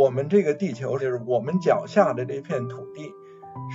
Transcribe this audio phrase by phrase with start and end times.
[0.00, 3.12] 我们这个地球就是我们脚下的这片土地，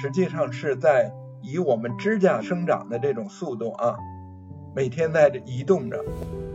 [0.02, 1.13] 实际上是在
[1.44, 3.96] 以我们指甲生长的这种速度啊，
[4.76, 6.03] 每天在这移动着。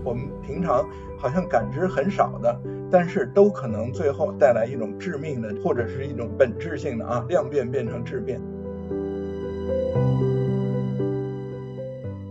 [0.03, 0.85] 我们平常
[1.17, 2.61] 好像感知很少的，
[2.91, 8.41] 但是都可能最后带来一种致命的，或者是一种本质性的啊量变变成质变。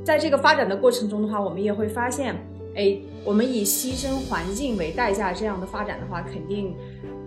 [0.04, 2.36] 在这个发展的过程中的话，我们也会发现，
[2.76, 6.76] 哎，我们以牺牲环境为代价这样的发展的话，肯定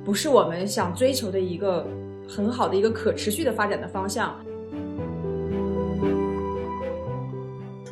[0.05, 1.87] 不是我们想追求的一个
[2.29, 4.34] 很好的一个可持续的发展的方向。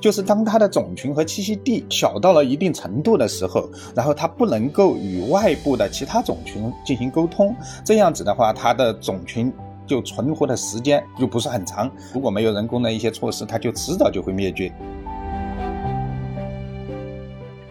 [0.01, 7.55] 就是当它的种群和栖息地小到了一定程度的时候，然后它不能够与外部的其他种群进行沟通，
[7.85, 9.53] 这样子的话，它的种群
[9.87, 11.91] 就存活的时间就不是很长。
[12.15, 14.73] 如果没有人工的一些措施，它就迟早就会灭绝。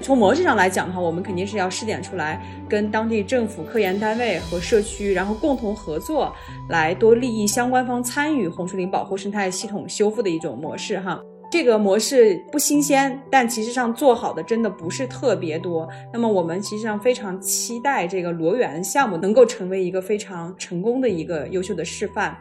[0.09, 6.33] 从模式上来讲的话，我们肯定是要试点出来，跟当地政府、科研单位和社区，然后共同合作，
[6.67, 11.21] 来多利益相关方参与红树林保护生态系统修复的一种模式哈。
[11.51, 15.87] 这个模式不新鲜，但其实上做好的真的不是特别多。
[16.11, 22.35] 那么我们其实上非常期待这个罗源项目能够成为一个非常成功的一个优秀的示范。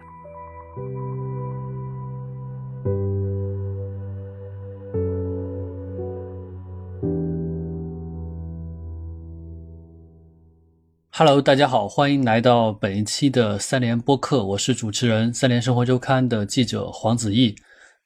[11.19, 17.52] Hello，大家好，欢迎来到本一期的三联播客，我是主持人三联生活周刊的记者黄子毅。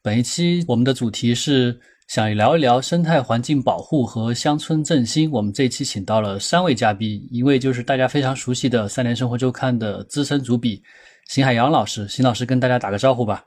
[0.01, 5.29] 本一期我们的主题是想聊一聊生态环境保护和乡村振兴。
[5.29, 10.81] 我们这一期请到了三位嘉宾，一位就是大家非常熟悉的《三联生活周刊》的资深主笔
[11.27, 12.07] 邢海洋老师。
[12.07, 13.45] 邢老师跟大家打个招呼吧。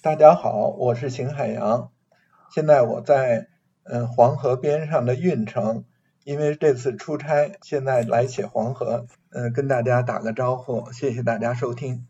[0.00, 1.86] 大家好，我是邢海洋，
[2.54, 3.46] 现在我在
[3.84, 5.84] 嗯黄河边上的运城，
[6.24, 12.06] 因为这次出差，现在来写黄河，嗯，跟大家打个招呼，谢谢大家收听。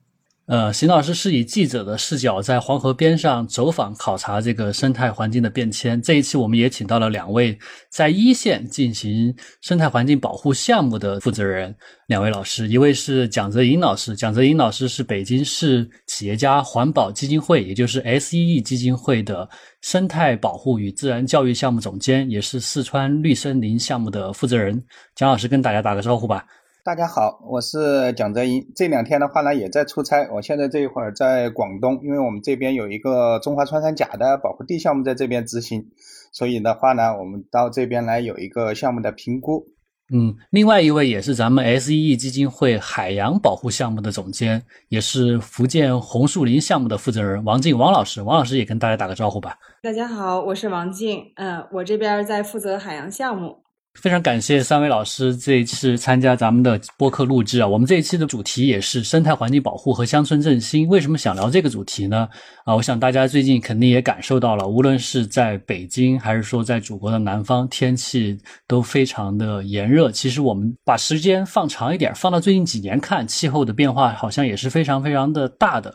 [0.53, 5.99] 呃，邢老师是以记者的视角在黄河边上走访考察这个生态环境的变迁。
[6.03, 7.59] 这一期我们也请到了两位
[7.89, 11.75] 在一线进行生态环境保护项目的负责人，
[12.07, 19.49] 两位老师，一位是蒋泽英老师，蒋泽英老师是北京市企业家环保基金会，也就是 S E E 基金会的
[19.81, 24.79] 生态保护与自然教育项目总监，也是四川绿森林项目的负责人。
[25.15, 26.45] 蒋老师跟大家打个招呼吧。
[26.85, 28.61] 大家好，我是蒋泽英。
[28.75, 30.29] 这两天的话呢，也在出差。
[30.33, 35.87] 我现在这一会儿在广东，因为我们这边有一个中华穿山甲的保护地项目在这边执行，
[36.33, 39.65] 所以的话呢，我们到这边来有一个项目的评估。
[40.13, 48.21] 嗯，另外一位也是咱们 S E E 基金会海洋保护项目的总监，也是福建红树林项目的负责人王静王老师。
[48.23, 49.57] 王老师也跟大家打个招呼吧。
[49.85, 51.23] 大家好，我是王静。
[51.37, 53.62] 嗯，我这边在负责海洋项目。
[54.01, 57.69] 非常感谢三位老师这一次参加咱们的播客录制啊！
[57.69, 60.89] 我们这一期的主题也是生态环境保护和乡村振兴。
[60.89, 62.27] 为什么想聊这个主题呢？
[62.65, 68.37] 啊，我想大家最近肯定也感受到了，无论是在北京还是说在祖国的南方，天气
[68.67, 70.11] 都非常的炎热。
[70.11, 75.95] 其实我们把时间放长一点，放到最近几年看，气候的变化好像也是非常非常的大的。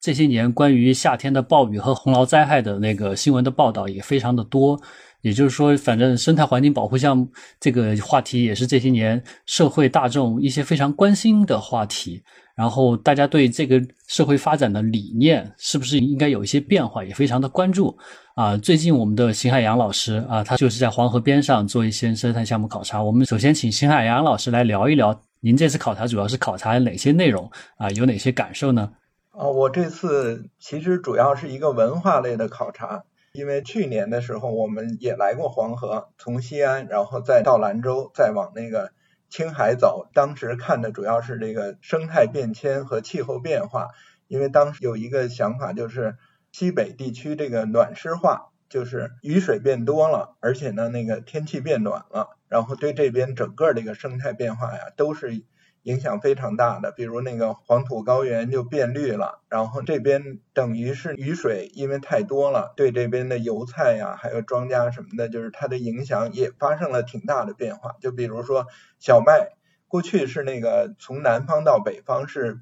[0.00, 4.80] 这些年关于夏天的暴雨和洪涝灾害的那个新闻的报道也非常的多。
[5.22, 12.22] 也就是说，反正生态环境保护项目这个话题也是这些年社会大众一些非常关心的话题。
[12.54, 17.96] 然后大家对这个社会发展的理念是不是应该有一些变化，也非常的关注。
[18.34, 23.00] 啊，最近我们的邢海洋老师啊，他就是在黄河边上做一些生态项目考察。
[23.00, 27.88] 我们首先请邢海洋老师来聊一聊，您这次考察主要是考察哪些内容啊？
[27.90, 28.90] 有哪些感受呢？
[29.30, 33.04] 啊，我这次其实主要是一个文化类的考察。
[33.32, 38.92] 因为去年的时候，我们也来过黄河，从西安，然后再到兰州，再往那个
[39.28, 40.08] 青海走。
[40.14, 43.88] 当时看的主要是这个生态变迁和气候变化。
[44.26, 46.16] 因为当时有一个想法，就是
[46.52, 55.42] 西北地区这个暖湿化，就是雨水变多了，而且呢，那个天气变暖了，然后对这边整个这个生态变化呀，都是。
[55.88, 67.94] 影响非常大的，比如那个黄土高原就变绿了，然后这边等于是雨水因为太多了，对这边的油菜呀，还有庄稼什么的，就是它的影响也发生了挺大的变化。
[68.02, 68.66] 就比如说
[68.98, 69.52] 小麦，
[69.86, 72.60] 过去是那个从南方到北方是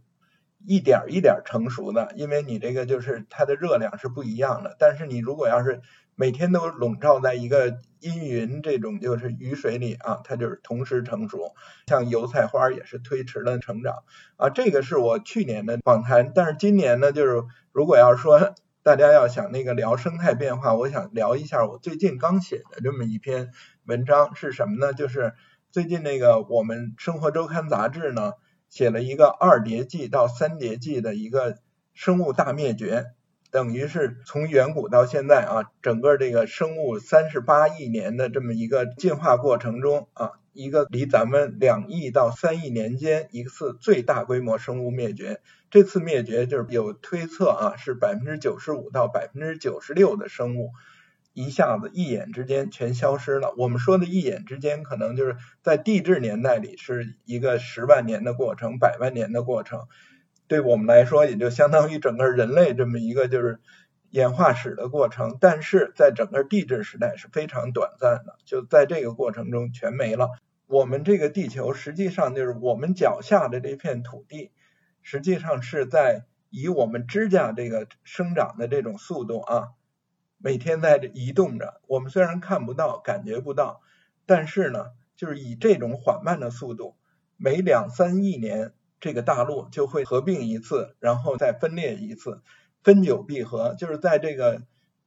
[0.64, 4.76] 一点一点成熟的，因为你这个就是它的热量是不一样的。
[4.78, 5.81] 但是你如果要是
[6.16, 11.54] 每天都笼罩在一个阴云这种就是雨水里啊，它就是同时成熟。
[11.86, 14.02] 像油菜花也是推迟了成长
[14.36, 14.48] 啊。
[14.48, 23.50] 这个是我去年的访谈，但是今年呢，就是如果要说 大家要想那个聊生态变化，我想聊一下我最近刚写的这么一篇
[23.84, 24.94] 文章是什么呢？
[24.94, 25.34] 就是
[25.70, 28.32] 最近那个我们生活周刊杂志呢
[28.70, 31.58] 写了一个二叠纪到三叠纪的一个
[31.92, 33.06] 生物大灭绝，
[33.50, 45.40] 等于是从远古到现在啊，整个这个生物三十八亿年的这么一个进化过程中啊，一个离咱们两亿到三亿年间一次最大规模生物灭绝。
[45.70, 50.70] 这次灭绝就是有推测啊，是百分之九十五到百分之九十六的生物。
[51.32, 53.52] 一下子一眼之间全消失了。
[53.58, 59.87] 我们说的一眼之间，可能就是在地质年代里是一个十万年的过程、百万年的过程，
[60.48, 63.60] 对我们来说也就相当于整个人类这么一个就是
[64.10, 65.38] 演化史的过程。
[65.40, 70.31] 但是在整个地质时代是非常短暂的，就在这个过程中全没了。
[70.66, 74.50] 我们这个地球实际上就是我们脚下的这片土地，
[75.02, 79.69] 实际上是在以我们指甲这个生长的这种速度啊。
[80.38, 83.81] 每天在移动着，我们虽然看不到、感觉不到，
[84.26, 86.94] 但是呢，就是以这种缓慢的速度，
[87.37, 92.43] 每两三亿年，这个大陆就会合并一次，然后再分裂一次，
[92.82, 93.75] 分久必合。
[93.78, 94.62] 就是在这个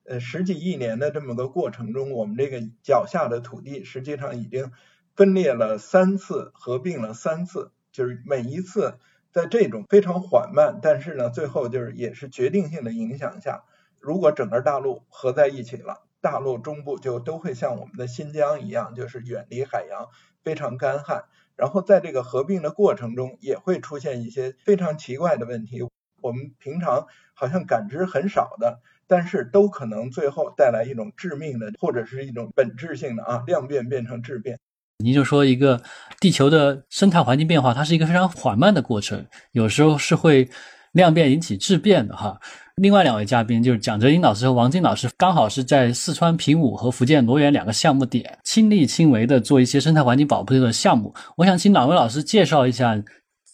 [0.06, 4.71] 呃十几亿年的这么个过程中，我们这个脚下的土地实际上已经
[5.15, 9.00] 分裂了三次，合并了三次，就是每一次
[9.31, 13.63] 在这种非常缓慢，但是呢，最后就是也是决定性的影响下。
[14.00, 20.07] 如果整个大陆合在一起了，大陆中部就都会像我们的新疆一样，就是远离海洋，
[20.44, 21.25] 非常干旱。
[21.59, 25.81] 然后在这个合并的过程中，也会出现一些非常奇怪的问题，
[26.21, 34.57] 我们平常好像感知很少的，但是都可能最后带来一种致命的，或者是一种本质性的啊量变变成质变。
[35.03, 35.81] 您就说一个
[36.21, 40.50] 地球的生态环境变化，它是一个非常缓慢的过程，有时候是会
[40.94, 42.39] 量变引起质变的哈。
[42.75, 51.13] 另外两位嘉宾就是蒋哲英老师和王晶老师，刚好是在四川平武和福建罗源两个项目点亲力亲为的做一些生态环境保护的项目。
[51.36, 53.01] 我想请两位老师介绍一下，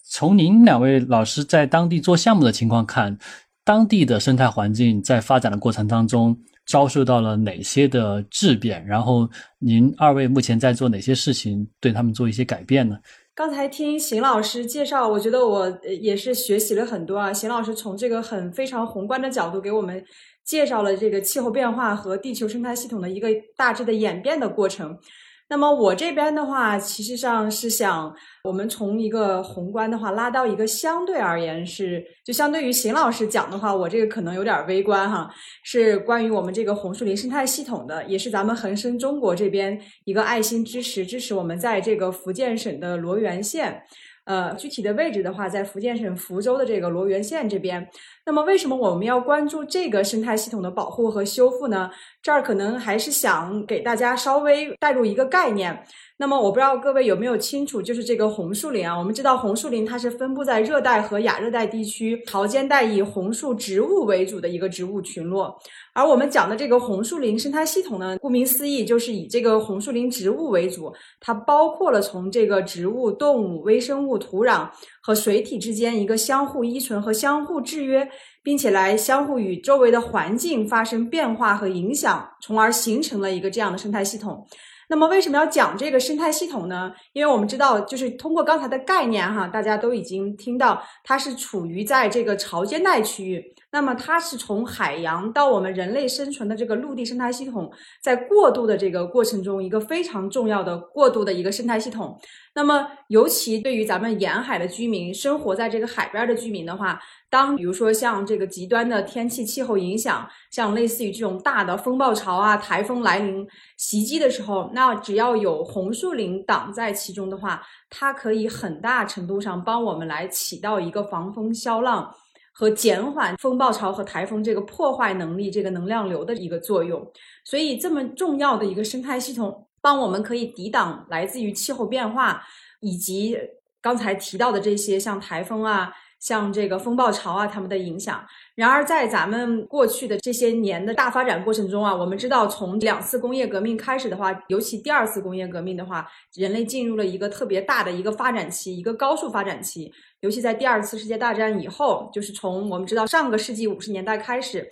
[0.08, 3.18] 从您两位老师在当地做项目的情况看，
[3.64, 8.86] 当地的生态环境在发展的过程当中遭受到了哪些的质变？
[8.86, 9.28] 然后
[9.58, 12.96] 您二位目前在做哪些事情，对他们做一些改变呢？
[13.36, 17.34] 刚才听邢老师介绍，我觉得我也是学习了很多啊。
[17.34, 20.02] 邢老师从这个很非常宏观的角度给我们
[20.46, 23.28] 介绍了这个气候变化和地球生态系统的一个
[23.58, 24.98] 大致的演变的过程。
[25.47, 28.12] 那么我这边的话，其实上是想，
[28.45, 35.30] 我们从一个宏观的话拉到一个相对而言是，就相对于邢老师讲的话，我这个可能有点微观哈，
[35.63, 43.83] 是关于我们这个红树林生态系统的，也是咱们恒生中国这边一个爱心支持，支持我们在这个福建省的罗源县。
[44.25, 47.88] 呃，具体的位置的话，在福建省福州的这个罗源县这边。
[48.25, 51.89] 那么，为什么我们要关注这个生态系统的保护和修复呢？
[52.22, 55.83] 这儿可能还是想给大家稍微带入一个概念。
[56.18, 58.98] 那么，我不知道各位有没有清楚，就是这个红树林啊。
[58.98, 65.54] 我们知道红树林它是分布在热带和亚热带地区潮间带以红树植物为主的一个植物群落。
[65.94, 74.70] 而我们讲的这个红树林生态系统呢，顾名思义，就是以这个红树林植物为主，它包括了从这个植物、动物、微生物、土壤
[75.02, 78.08] 和水体之间一个相互依存和相互制约，
[78.42, 84.48] 并且来相互与周围的环境发生变化和影响，从而形成了一个这样的生态系统。
[84.88, 86.94] 那么为什么要讲这个生态系统呢？
[87.14, 93.55] 因为我们知道，就是通过刚才的概念哈，大家都已经听到，它是处于在这个潮间带区域。
[93.76, 97.70] 那么它是从海洋到我们人类生存的这个陆地生态系统，
[98.02, 102.18] 在过渡的这个过程中，一个非常重要的过渡的一个生态系统。
[102.54, 106.98] 那么尤其对于咱们沿海的居民，生活在这个海边的居民的话，
[107.30, 122.10] 当比如说像这个极端的天气气候影响，像类似于这种大的风暴潮啊、台风来临袭击的时候，那只要有红树林挡在其中的话，它可以很大程度上帮我们来起到一个防风消浪。
[122.57, 127.06] 和减缓风暴潮和台风这个破坏能力、这个能量流的一个作用，
[127.44, 132.42] 所以这么重要的一个生态系统，帮我们可以抵挡来自于气候变化
[132.80, 133.38] 以及
[133.81, 135.92] 刚才提到的这些像台风啊、
[136.26, 138.26] 像这个风暴潮啊他们的影响。
[138.56, 149.94] 然而，在咱们过去的这些年的大发展过程中啊，我们知道从两次工业革命开始的话，尤其第二次工业革命的话，人类进入了一个特别大的一个发展期，一个高速发展期。
[150.22, 154.68] 尤其在第二次世界大战以后，就是从我们知道上个世纪五十年代开始，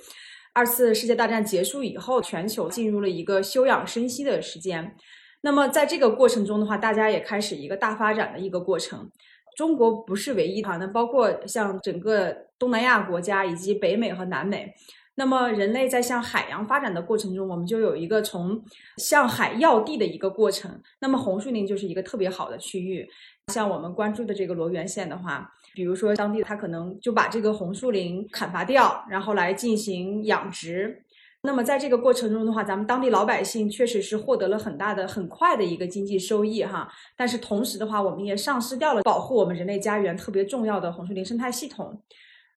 [0.53, 4.95] 二次世界大战结束以后，全球进入了一个休养生息的时间。
[5.41, 9.11] 那么在这个过程中的话，大家也开始一个大发展的一个过程。
[9.55, 14.73] 中国不是唯一哈，那包括像整个东南亚国家以及北美和南美，
[15.15, 18.63] 那么人类在向海洋发展的过程中，我们就有一个从
[18.97, 20.81] 向海要地的一个过程。
[20.99, 23.07] 那么红树林就是一个特别好的区域。
[23.51, 31.03] 像我们关注的这个罗源县的话，比如说当地它可能就把这个红树林砍伐掉，然后来进行养殖。
[31.45, 36.89] 那么在这个过程中的话，咱们当地老百姓确实是获得了很大的、很快的一个经济收益哈。
[37.17, 42.01] 但是同时的话，我们也丧失掉了保护我们人类家园特别重要的红树林生态系统。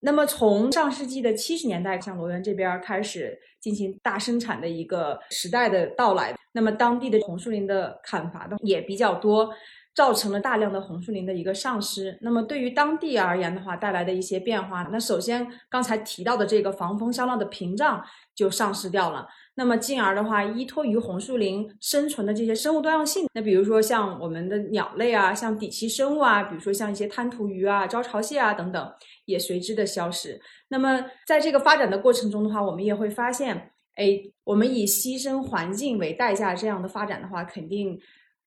[0.00, 9.50] 那么从上世纪的七十年代，像罗源这边开始进行大生产的一个时代的到来，那么当地的红树林的砍伐的也比较多。
[9.96, 12.18] 造成了大量的红树林的一个丧失。
[12.20, 19.26] 那么对于当地而言的话，带来的一些变化，那首先刚才提到的这个防风消浪的屏障就丧失掉了。
[19.54, 28.92] 那么进而的话，依托于红树林生存的这些生物多样性，那比如说像我们的鸟类啊，像底栖生物啊，比如说像一些滩涂鱼啊、招潮蟹啊等等，
[29.24, 30.38] 也随之的消失。
[30.68, 37.98] 那么在这个发展的过程中的话，我们也会发现，哎，我们以牺牲环境为代价这样的发展的话，肯定。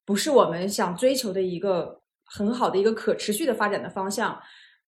[0.09, 4.35] 不是我们想追求的一个很好的一个可持续的发展的方向。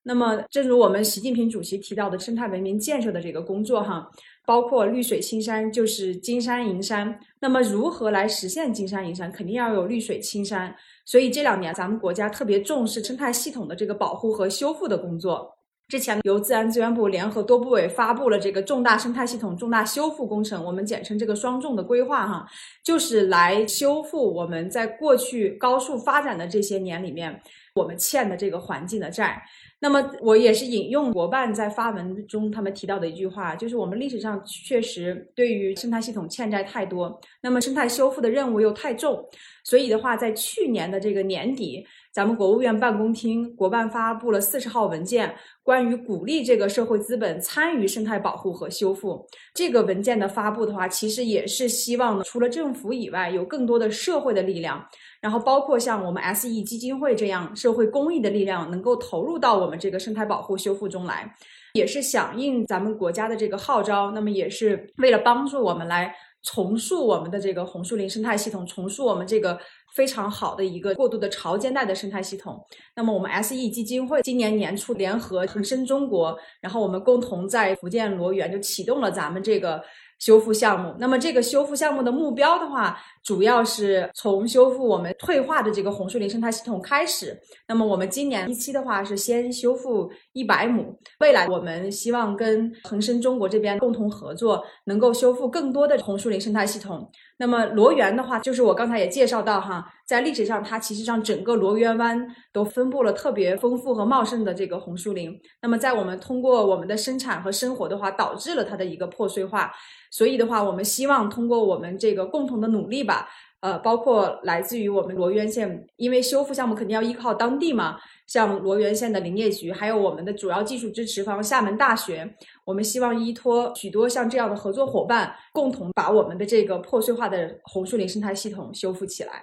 [0.02, 4.10] 那么，正如我们习近平主席提到的生态文明建设的这个工作，哈，
[4.48, 7.20] 包括绿水青山就是金山银山。
[7.40, 10.76] 那么，如何来实现金山银山，肯定要有绿水青山。
[11.06, 15.56] 所以这两年，咱们国家特别重视生态系统的这个保护和修复的工作。
[15.92, 22.48] 之前由自然资源部联合多部委发布了这个重大生态系统重大修复工程，我们简称这个双重的规划哈，
[22.82, 27.42] 就是来修复我们在过去高速发展的这些年里面
[27.76, 29.44] 我们欠的这个环境的债。
[29.82, 39.28] 那么我也是引用国办在发文中他们提到的一句话，就是我们历史上确实对于生态系统欠债太多，那么生态修复的任务又太重，
[39.66, 41.86] 所以的话在去年的这个年底。
[42.14, 49.26] 咱们国务院办公厅国办发布了四十号文件，关于鼓励这个社会资本参与生态保护和修复。
[49.54, 54.86] 这个文件的发布的话，其实也是希望呢除了政府以外，有更多的社会的力量，
[55.22, 61.34] 然后包括像我们 S E 基金会这样社会公益的力量，能够投入到我们这个生态保护修复中来，
[61.76, 64.12] 也是响应咱们国家的这个号召。
[64.12, 66.14] 那么也是为了帮助我们来
[66.44, 69.58] 重塑我们的这个红树林生态系统，重塑我们这个。
[69.94, 72.60] 非常好的一个过渡的潮间带的生态系统。
[72.96, 79.84] 那么，我们 S E 基金会今年年初联合恒生中国，然后我们共同在福建罗源就启动了咱们这个。
[80.22, 87.36] 修复项目，那么这个修复项目的目标的话，主要是从修复我们退化的这个红树林生态系统开始。
[87.68, 97.10] 那么我们今年一期的话是先修复一百亩，未来我们希望跟恒生中国这边共同合作，能够修复更多的红树林生态系统。
[97.42, 105.36] 那么罗源的话，就是我刚才也介绍到哈，在历史上它其实上整个罗源湾都分布了特别丰富和茂盛的这个红树林。
[105.60, 109.72] 那么在我们通过我们的生产和生活的话，导致了它的一个破碎化。
[110.12, 113.28] 所以的话，我们希望通过我们这个共同的努力吧，
[113.62, 129.34] 呃，包括来自于我们罗源县，因为修复项目肯定要依靠当地嘛，像罗源县的林业局，还有我们的主要技术支持方厦门大学，我们希望依托许多像这样的合作伙伴，共同把我们的这个破碎化的红树林生态系统修复起来。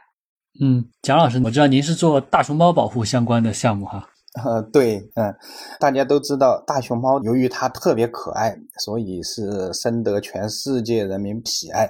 [0.60, 4.08] 嗯，蒋老师，我知道您是做大熊猫保护相关的项目哈。
[4.44, 5.34] 呃，对，嗯，
[5.80, 11.88] 大家都知道大熊猫，由于它特别可爱，所以是深得全世界人民喜爱。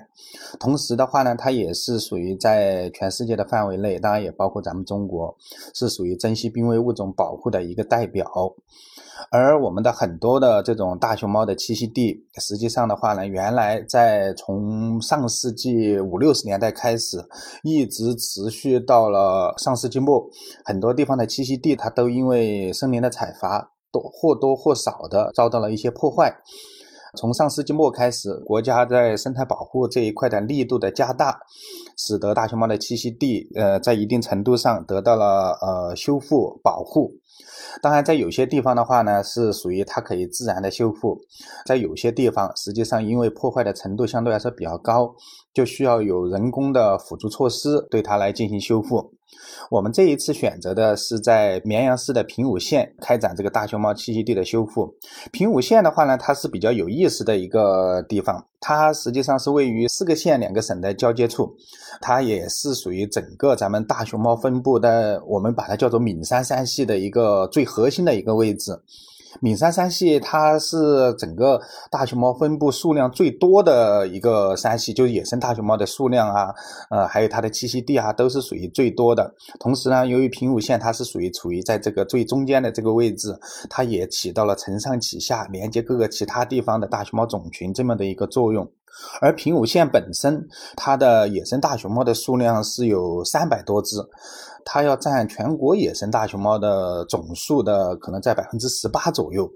[0.59, 5.37] 同时的话呢，它也是属于在全世界的范围内，当然也包括咱们中国，
[5.75, 8.27] 是属于珍稀濒危物种保护的一个代表。
[9.31, 17.19] 而我们的很多的这种大熊猫的栖息地，实际上的话呢，原来在从上世纪五六十年代开始，
[17.63, 20.25] 一直持续到了上世纪末，
[20.65, 26.35] 很多地方的栖息地它都因为森林的采伐，多或多或少的遭到了一些破坏。
[27.17, 31.41] 从上世纪末开始，国家在生态保护这一块的力度的加大，
[31.97, 37.13] 使得大熊猫的栖息地，呃，在一定程度上得到了呃修复保护。
[37.83, 41.19] 当然，在有些地方的话呢，是属于它可以自然的修复；
[41.67, 45.15] 在有些地方，实际上因为破坏的程度相对来说比较高，
[45.53, 49.13] 就需要有人工的辅助措施对它来进行修复。
[49.71, 54.95] 我们这一次选择的是在绵阳市的平武县开展这个大熊猫栖息地的修复。
[55.31, 61.55] 平武县的话呢，它是比较有意思的一个地方，它实际上是位于四个县两个省的交接处，
[62.01, 68.81] 它也是属于整个咱们大熊猫分布的，我们把它叫做岷山山系的一个最核心的一个位置。
[69.41, 76.53] 岷山山系它是整个大熊猫分布数量最多的一个山系，就是野生大熊猫的数量啊，
[76.91, 79.35] 呃，还有它的栖息地啊，都是属于最多的。
[79.61, 88.69] 同时呢，由于平武县它是属于处于在这个最中间的这个位置，它也起到了承上启下、连接各个其他地方的大熊猫种群这么的一个作用。
[89.21, 93.97] 而平武县本身，它的野生大熊猫的数量是有三百多只。
[94.71, 99.51] 它要占全国野生大熊猫的总数的可能在百分之十八左右，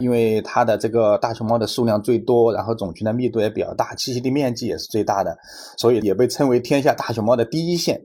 [0.00, 5.34] 因为它的这个大熊猫的数量最多，然后种群的密度也比较大，栖息地面积也是最大的，
[5.78, 7.98] 所以也被称为天下大熊猫的第一县。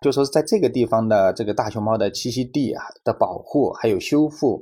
[0.00, 4.60] 就说是在这个地方的这个大熊猫的栖息地啊的保护还有修复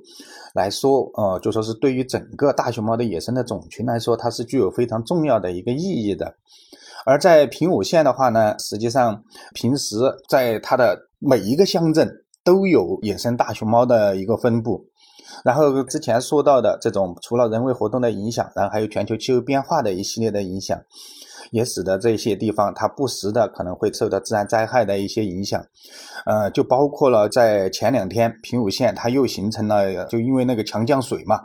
[0.53, 6.35] 来说，呃，就说是对于整个大熊猫的野生的种群来说，它是具有非常重要的一个意义的。
[7.07, 9.23] 而在平武县的话呢，实际上
[9.55, 9.97] 平时
[10.29, 12.09] 在它的每一个乡镇
[12.45, 14.87] 都有野生大熊猫的一个分布。
[15.45, 20.81] 然后之前说到的这种，除了人为活动的影响，然后还有全球气候变化的一系列的影响，
[21.51, 25.63] 也使得这些地方它不时的可能会受到自然灾害的一些影响。
[26.25, 31.43] 呃，就包括了在前两天平武县它又形成了，就因为那个强降水嘛，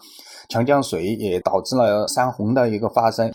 [0.47, 3.33] 强降水也导致了山洪的一个发生。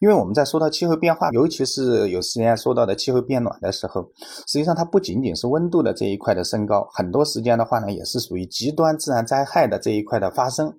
[0.00, 4.02] 因为我们在说到气候变化，尤其是有时间说到的气候变暖的时候，
[4.46, 10.72] 实际上它不仅仅是温度的这一块的升高，很多时间的话呢，也是属于极端自然灾害的这一块的发生。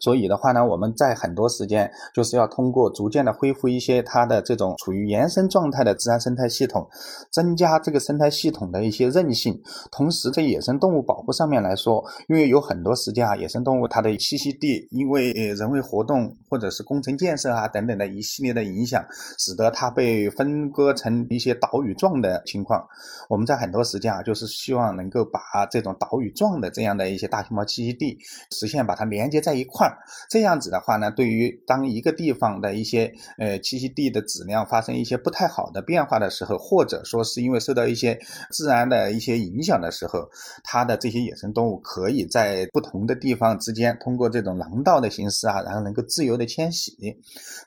[0.00, 6.88] 所以的话呢，我们在很多时间就是要通过逐渐的恢复一些它的这种处于原生状态的自然生态系统，
[7.30, 9.60] 增加这个生态系统的一些韧性。
[9.90, 19.04] 同时，在野生动物保护上面来说，因为有很多时间啊，野生动物它的栖息地因为人为活动或者是工程建设啊等等的一系列的影响，
[19.38, 22.86] 使得它被分割成一些岛屿状的情况。
[23.28, 25.40] 我们在很多时间啊，就是希望能够把
[25.70, 28.18] 这种岛屿状的这样的一些大熊猫栖息地
[28.50, 29.62] 实现把它连接在在。
[29.62, 38.18] 一块儿，这样子的话呢，对于当一个地方的一些呃栖息地的质量发生一些不太好的变化的时候，或者说是因为受到一些
[38.50, 40.28] 自然的一些影响的时候，
[40.64, 46.96] 它的这些野生动物可以在不同的地方之间通过这种廊道的形式啊，然后能够自由的迁徙，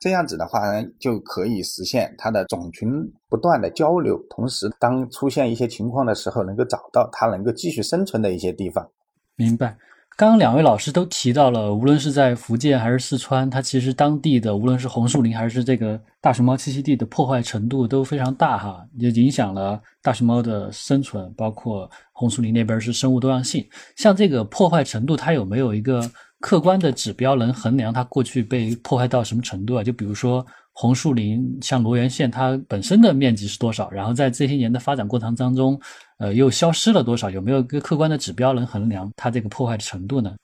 [0.02, 2.90] 这样子的话呢，就可以实现它的种群
[3.30, 8.90] 不断的交流，同时当出现一些情况的时候，能够找到它能够继续生存的一些地方。
[9.36, 9.78] 明白。
[10.18, 23.68] 刚刚两位老师都提到了，无论是在福建还是四川，它其实当地的无论是红树林还是这个大熊猫栖息地的破坏程度都非常大哈，也影响了大熊猫的生存，包括红树林那边是生物多样性。
[23.98, 29.84] 像这个破坏程度，它有没有一个客观的指标能衡量它过去被破坏到什么程度啊？
[29.84, 30.46] 就比如说。
[30.78, 33.90] 红树林像罗源县，它本身的面积是多少？
[33.92, 35.80] 然后在这些年的发展过程当中，
[36.18, 37.30] 呃，又消失了多少？
[37.30, 40.36] 有没有一个客观的指标能衡量它这个破坏的程度呢？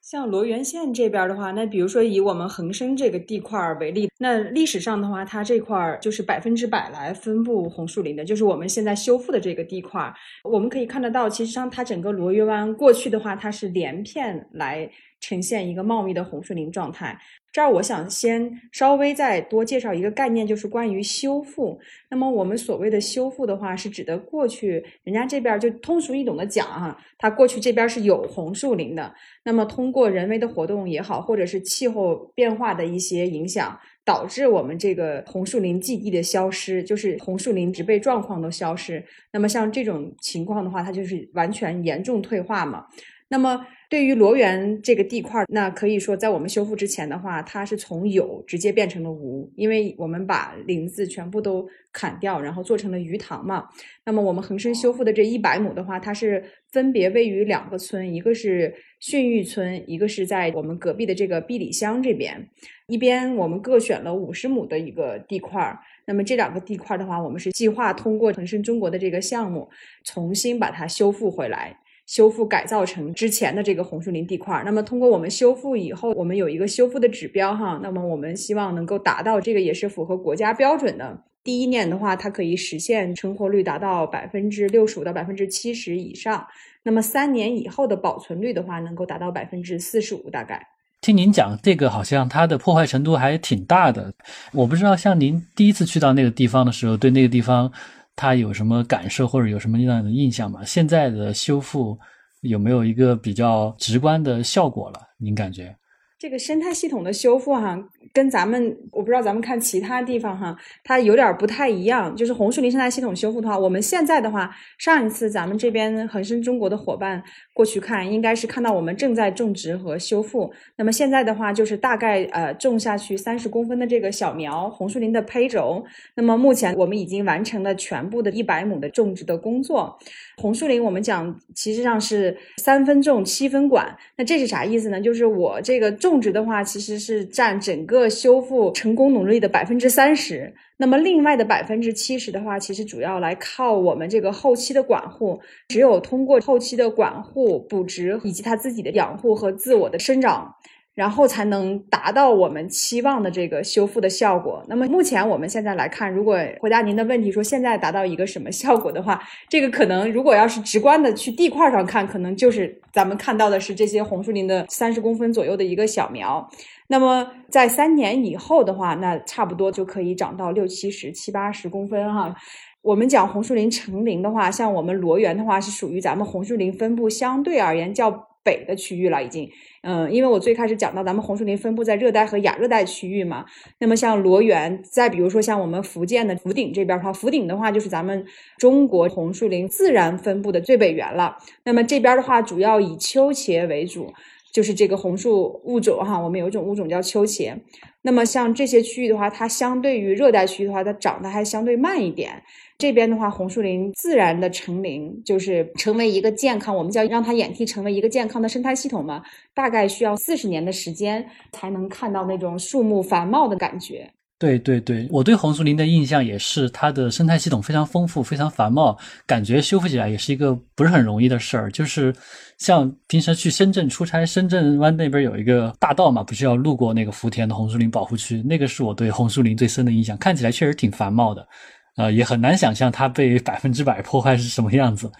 [0.00, 17.16] 像罗源县这边的话，那比如说以我们恒生这个地块为例，那历史上的话，它这块就是百分之百来分布红树林的，就是我们现在修复的这个地块，我们可以看得到，其实上它整个罗源湾过去的话，它是连片来呈现一个茂密的红树林状态。
[17.52, 21.78] 这儿我想先稍微再多介绍一个概念，就是关于修复。
[22.08, 29.14] 那么我们所谓的修复的话，是指的过去人家这边就通俗易懂的讲哈，它过去这边是有红树林的。
[29.44, 39.04] 那么通过人为的活动也好，或者是气候变化的一些影响，导致我们这个红树林基地的消失，就是红树林植被状况都消失。
[39.30, 42.86] 那么像这种情况的话，它就是完全严重退化嘛。
[43.28, 43.66] 那么。
[43.92, 53.68] 对于罗源这个地块，那可以说在我们修复之前的话，它是从有直接变成了无，因为我们把林子全部都砍掉，然后做成了鱼塘嘛。
[54.06, 62.48] 那么我们恒生修复的这一百亩的话，它是分别位于两个村，一个是训育村，一个是在我们隔壁的这个碧里乡这边。
[62.86, 69.68] 一边我们各选了五十亩的一个地块，那么这两个地块的话，我们是计划通过恒生中国的这个项目，
[70.02, 71.76] 重新把它修复回来。
[72.06, 81.22] 修复改造成之前的这个红树林地块，那么通过我们修复以后，我们有一个修复的指标哈，那么我们希望能够达到这个也是符合国家标准的。
[81.44, 86.46] 第一年的话，它可以实现成活率达到百分之六十五到百分之七十以上，
[86.82, 90.60] 那么三年以后的保存率的话，能够达到百分之四十五大概。
[91.00, 94.12] 听您讲这个，好像它的破坏程度还挺大的。
[94.52, 97.72] 我不知道像您第一次去到那个地方的时候，对那个地方。
[98.14, 100.64] 他有什么感受或者有什么样的印象吗？
[100.64, 101.98] 现在的修复
[102.40, 105.00] 有没有一个比较直观的效果了？
[105.18, 105.76] 您感觉？
[106.22, 107.76] 这个生态系统的修复哈，
[108.12, 112.14] 跟咱们我不知道咱们看其他地方哈，它有点不太一样。
[112.14, 117.20] 就是红树林生态系统修复的话，我们现在的话，上一次咱们这边恒生中国的伙伴
[117.52, 120.48] 过去看，应该是看到我们正在种植和修复。
[120.76, 125.84] 那么现在的话，就是大概呃种下去三十公分的这个小苗红树林的胚种。
[126.14, 129.98] 那么目前我们已经完成了全部的一百亩的种植的工作。
[130.36, 133.96] 红树林我们讲，其实上是三分种七分管。
[134.16, 135.00] 那这是啥意思呢？
[135.00, 140.54] 就是我这个种植的话，其实是占整个修复成功努力的百分之三十。
[140.78, 145.40] 那么另外的百分之七十的话，其实主要来靠我们这个后期的管护。
[145.68, 150.54] 只有通过后期的管护、补植以及它自己的养护和自我的生长。
[150.94, 154.62] 然后才能达到我们期望的这个修复的效果。
[154.68, 166.46] 那么目前我们现在来看，如果回答您的问题说现在达到一个什么效果的话，这个可能如果要是直观的去地块上看，可能就是咱们看到的是这些红树林的三十公分左右的一个小苗。
[166.88, 172.36] 那么在三年以后的话，那差不多就可以长到六七十、七八十公分哈。
[172.82, 178.28] 我们讲红树林成林的话，像我们罗源的话，是属于咱们红树林分布相对而言较。
[178.44, 179.48] 北的区域了，已经，
[179.82, 183.44] 嗯，因为我最开始讲到咱们红树林分布在热带和亚热带区域嘛，
[183.78, 188.24] 那么像罗源，再比如说像我们福建的福鼎这边的话，福鼎的话就是咱们
[188.58, 191.36] 中国红树林自然分布的最北缘了。
[191.64, 194.12] 那么这边的话，主要以秋茄为主，
[194.52, 197.54] 就是这个红树物种哈，我们有一种物种叫秋茄。
[198.02, 202.42] 那么像这些区域的话，它相对于热带区域的话，它长得还相对慢一点。
[202.82, 209.22] 这边的话，红树林自然的成林，就是成为一个健康，我们叫让它演替成为一个健康的生态系统嘛，
[209.54, 214.10] 大概需要四十年的时间才能看到那种树木繁茂的感觉。
[214.36, 221.70] 对对对，我对红树林的印象也是它的生态系统非常丰富、非常繁茂，感觉修复起来也是一个不是很容易的事儿。
[221.70, 222.12] 就是
[222.58, 231.46] 像平时去深圳出差，深圳湾那边有一个大道嘛，不是要路过那个福田的红树林保护区，那个是我对红树林最深的印象，看起来确实挺繁茂的。
[231.96, 235.10] 啊，也很难想象它被百分之百破坏是什么样子。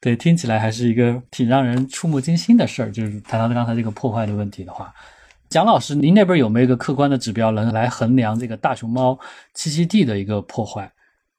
[0.00, 2.90] 对，听起来还是一个挺让人触目惊心的事儿。
[2.90, 4.92] 就是谈到刚才这个破坏的问题的话，
[5.48, 9.18] 蒋老师，您那边有没有一个客观的指标能来衡量这个大熊猫
[9.54, 10.90] 栖息地的一个破坏？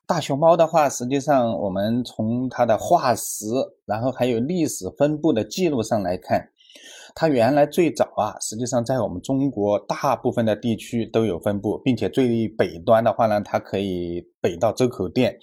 [0.06, 3.46] 大熊猫的话，实际上我们从它的化石，
[3.86, 6.48] 然后还有历史分布的记录上来看。
[7.16, 15.38] 它原来最早啊，实际上在我们中国大部分的地区都有分布，并且最北端的话呢，它可以北到周口店，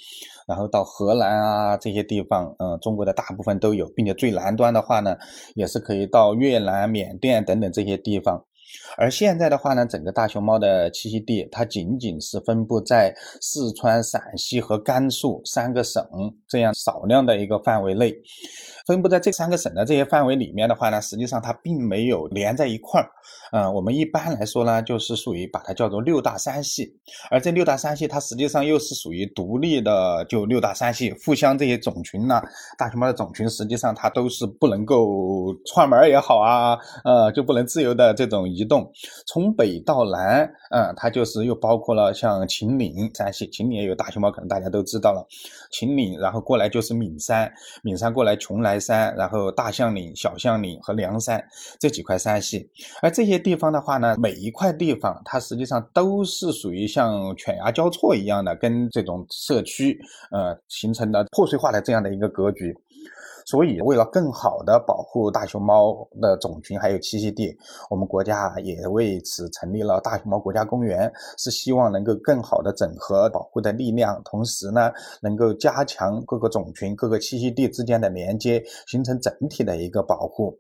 [0.49, 5.17] 然后到荷兰啊这些地方，嗯，中国的大部分都有，并且最南端的话呢，
[5.55, 8.45] 也是可以到越南、缅甸等等这些地方。
[8.97, 16.05] 而现在的话呢，整个大熊猫的栖息地，它仅仅是分布在四川、陕西和甘肃三个省
[16.49, 18.15] 这样少量的一个范围内。
[18.91, 23.09] 分布在这三个省的这些范围里面的话呢，实际上它并没有连在一块儿。
[23.53, 26.93] 嗯，我们一般来说呢，就是属于把它叫做六大山系。
[27.31, 32.43] 而这六大山系，它实际上又是属于独立的，就六大山系互相这些种群呢，
[32.77, 38.91] 大熊猫的种群实际上它都是不能够串门也好啊，呃，就不能自由的这种移动。
[39.25, 45.25] 从北到南，嗯，它就是又包括了像秦岭山系，秦岭也有大熊猫，可能大家都知道了。
[45.71, 47.53] 秦岭，然后过来就是岷山，
[47.85, 51.45] 岷山过来邛崃山，然后大象岭、小象岭和梁山
[51.79, 52.69] 这几块山系，
[53.03, 62.75] 而这些地方的话呢，每一块地方它实际上都是属于像犬牙交错一样的，跟这种社区呃形成的破碎化的这样的一个格局。
[63.51, 67.53] 所以，为了更好的保护大熊猫的种群还有栖息地，
[67.91, 80.57] 我们国家也为此成立了大熊猫国家公园，是希望能够更好的整合保护的力量，同时呢，能够加强各个种群、各个栖息地之间的连接，形成整体的一个保护。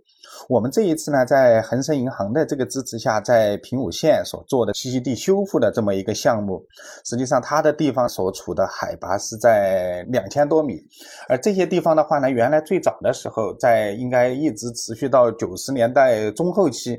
[0.48, 6.64] 我们这一次呢，在恒生银行的这个支持下，在平武县所做的栖息地修复的这么一个项目，
[7.04, 10.80] 实际上它的地方所处的海拔是在两千多米，
[11.28, 16.98] 而这些地方的话呢，原来最早的时候，在应该一直持续到九十年代中后期，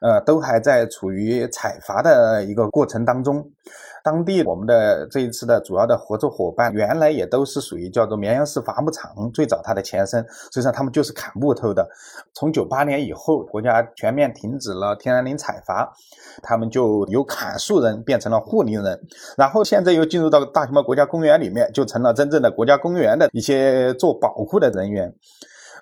[0.00, 3.44] 呃，都还在处于采伐的一个过程当中。
[4.02, 11.88] 当地我们的这一次的主要的合作伙伴，原来也都是属于叫做绵阳市伐木厂，最早它的前身，实际上他们就是砍木头的。
[12.34, 15.92] 从九八年以后，国家全面停止了天然林采伐，
[16.42, 19.00] 他们就由砍树人变成了护林人，
[19.36, 25.14] 然后现在又进入到大熊猫国家公园里面，就成了真正的国家公园的一些做保护的人员。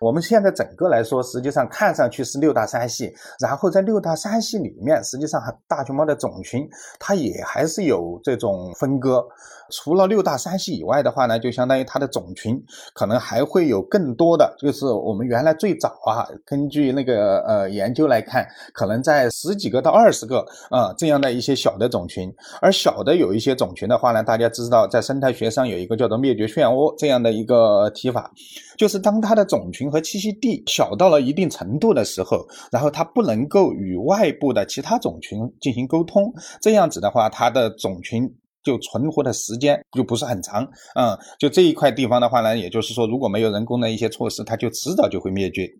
[0.01, 9.27] 我们现在整个来说，实际上看上去是六大三系，然后在六大三系里面，实际上大熊猫的种群它也还是有这种分割。
[9.71, 12.63] 除了六大三系以外的话呢，就相当于它的种群
[12.95, 22.33] 可能还会有更多的，就是我们原来最早啊，根据那个呃研究来看，可能在十几个到二十个啊这样的一些小的种群。
[22.61, 28.31] 而小的有一些种群的话呢，大家知道在生态学上有一个叫做灭绝漩涡这样的一个提法，
[28.77, 38.33] 就是当它的种群和栖息地小到了一定程度的时候，然后它不能够与外部的其他种群进行沟通，这样子的话，它的种群。
[38.67, 45.71] 就存活的时间就不是很长，嗯，就这一块地方的话呢，也就是说，如果没有人工的一些措施，它就迟早就会灭绝。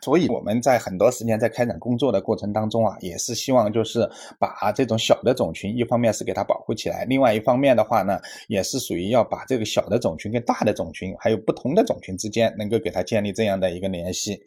[0.00, 14.40] 所以我们在很多时间在开展工作的过程当中啊，也是希望就是把这种小的种群，一方面是给它保护起来，另外一方面的话呢，也是属于要把这个小的种群跟大的种群，还有不同的种群之间，能够给它建立这样的一个联系，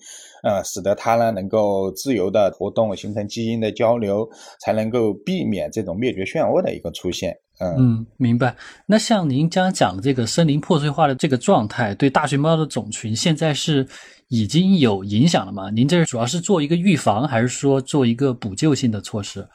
[0.44, 4.26] 呃，使得它呢能够自由的活动，形成基因的交流，
[4.62, 7.38] 才能够避免这种灭绝漩涡的一个出现。
[7.78, 8.56] 嗯，明白。
[8.86, 13.88] 那像您刚刚讲的这个森林破碎化的这个状态，对大熊猫的种群现在是？
[14.34, 15.70] 已经有影响了吗？
[15.72, 19.46] 您这主要是做一个预防，还是说做一个补救性的措施？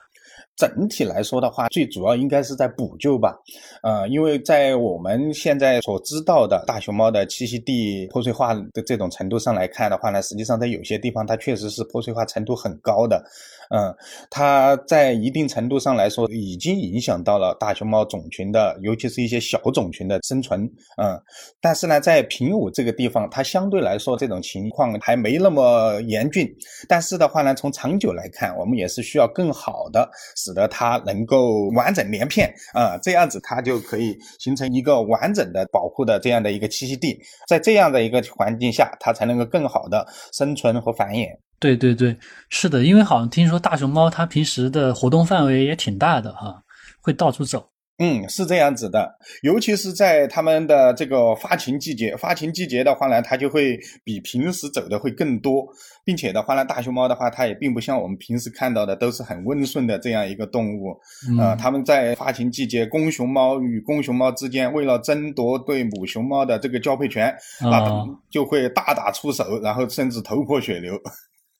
[0.54, 3.34] 整体来说的话，最主要应该是在补救吧，
[3.82, 13.24] 呃，因为在我们现在所知道的大熊猫的栖息地破碎化的这种程度上来看的话呢，实际上在有些地方它确实是破碎化程度很高的，
[13.70, 13.94] 嗯，
[14.30, 20.62] 它在一定程度上来说已经影响到了大熊猫种群的，尤其是一些小种群的生存，
[21.00, 21.20] 嗯，
[21.60, 26.48] 但是呢，在平武这个地方，它相对来说这种情况还没那么严峻，
[26.88, 30.08] 但是的话呢，从长久来看，我们也是需要更好的。
[30.36, 41.28] 使得它能够完整连片啊，这样子它就可以形成一个完整的保护的这样的一个栖息地，在这样的一个环境下，它才能够更好的生存和繁衍。
[41.58, 42.16] 对对对，
[42.48, 46.62] 是的，因为好像听说大熊猫它平时的活动范围也挺大的哈，
[47.00, 47.68] 会到处走。
[47.98, 55.66] 嗯，是这样子的，尤其是在他们的这个发情季节，发情季节的话呢，它就会比平时走的会更多，
[56.04, 60.94] 并且的话呢，大熊猫的话，它也并不像我们平时看到的都是很温顺的这样一个动物，
[61.40, 71.00] 呃，他们在发情季节，公熊猫与公熊猫之间为了争夺对母熊猫的这个交配权，啊，就会大打出手，然后甚至头破血流。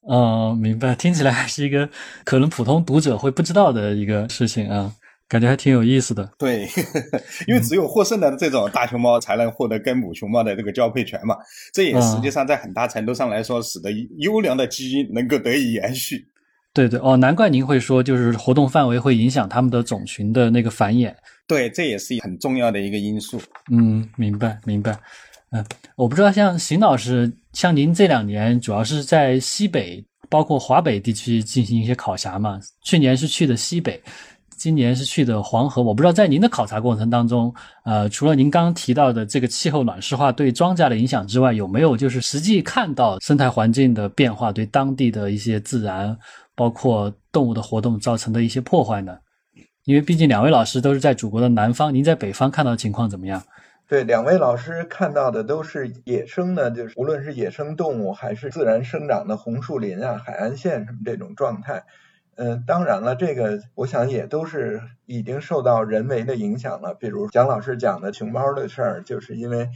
[0.07, 1.89] 哦，明白，听起来还是一个
[2.25, 4.93] 可能普通读者会不知道的一个事情啊。
[5.29, 6.69] 感觉还挺有意思的，对，
[7.49, 11.35] 因为只有获胜的这种大熊猫才能获得跟母熊猫的这个交配权嘛，
[11.75, 16.29] 这也实际上在很大程度上来说，使得优良的基因能够得以延续。
[16.73, 21.13] 对对哦，难怪您会说，就是活动范围会影响它们的种群的那个繁衍。
[21.49, 23.41] 对，这也是很重要的一个因素。
[23.73, 24.97] 嗯，明白明白。
[25.51, 25.65] 嗯，
[25.97, 32.61] 我不知道像邢老师，像您这两年主要是在西北，包括华北地区进行一些考察嘛？
[32.83, 34.03] 去年是去的西北。
[34.59, 37.55] 今年是去的黄河，我不知道在您的考察过程当中，
[37.85, 46.17] 呃，除了您刚刚提到的这个气候暖湿化对庄稼的影响之外，有没有就是实际看到生态环境的变化对当地的一些自然，
[46.55, 49.19] 包括动物的活动造成的一些破坏呢？
[49.85, 53.41] 因为毕竟两位老师都是在祖国的南方，您在北方看到的情况怎么样？
[53.89, 61.85] 对，两位老师看到的都是野生的，就是无论是野生动物还是自然生长的红树林啊、海岸线什么这种状态。
[62.35, 66.95] 嗯，当然了，这个我想也都是已经受到人为的影响了。
[66.95, 69.71] 比如蒋老师讲的熊猫的事儿，就是因为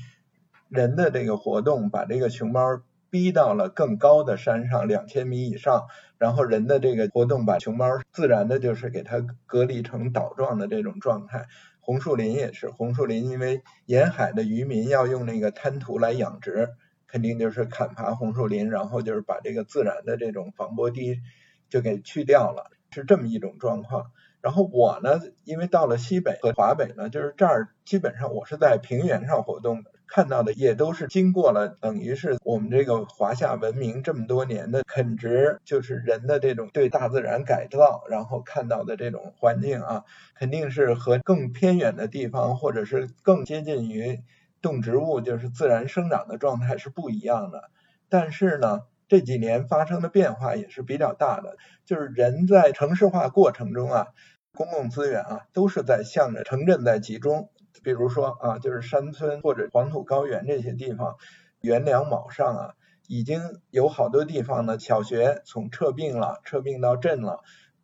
[0.69, 5.85] 人的这个活动把这个熊猫逼到了更高的山上，两千米以上，
[6.19, 11.47] 然后人的这个活动把熊猫自然的就是给它隔离成岛状的这种状态。
[11.91, 16.69] 红树林也是，红树林因为沿海的渔民要用那个滩涂来养殖，
[17.09, 21.21] 肯定就是砍伐红树林，然后就是把这个自然的这种防波堤。
[21.69, 24.11] 就给去掉了，是这么一种状况。
[24.41, 44.21] 然后我呢，因为到了西北和华北呢，就是这儿基本上我是在平原上活动的，看到的也都是经过了，等于是我们这个华夏文明这么多年的垦殖，就是人的这种对大自然改造，然后看到的这种环境啊，肯定是和更偏远的地方或者是更接近于
[44.61, 47.71] 动植物，就是自然生长的状态是不一样的。
[48.09, 48.81] 但是呢。
[49.11, 54.07] 这几年发生的变化也是比较大的，就是人在城市化过程中啊，
[54.55, 57.51] 公共资源啊都是在向着城镇在集中。
[57.83, 61.17] 比如说啊，就是山村或者黄土高原这些地方，
[61.61, 62.75] 元梁卯上啊，
[63.07, 67.41] 已经有好多地方呢，小学从撤并了，撤并到镇了，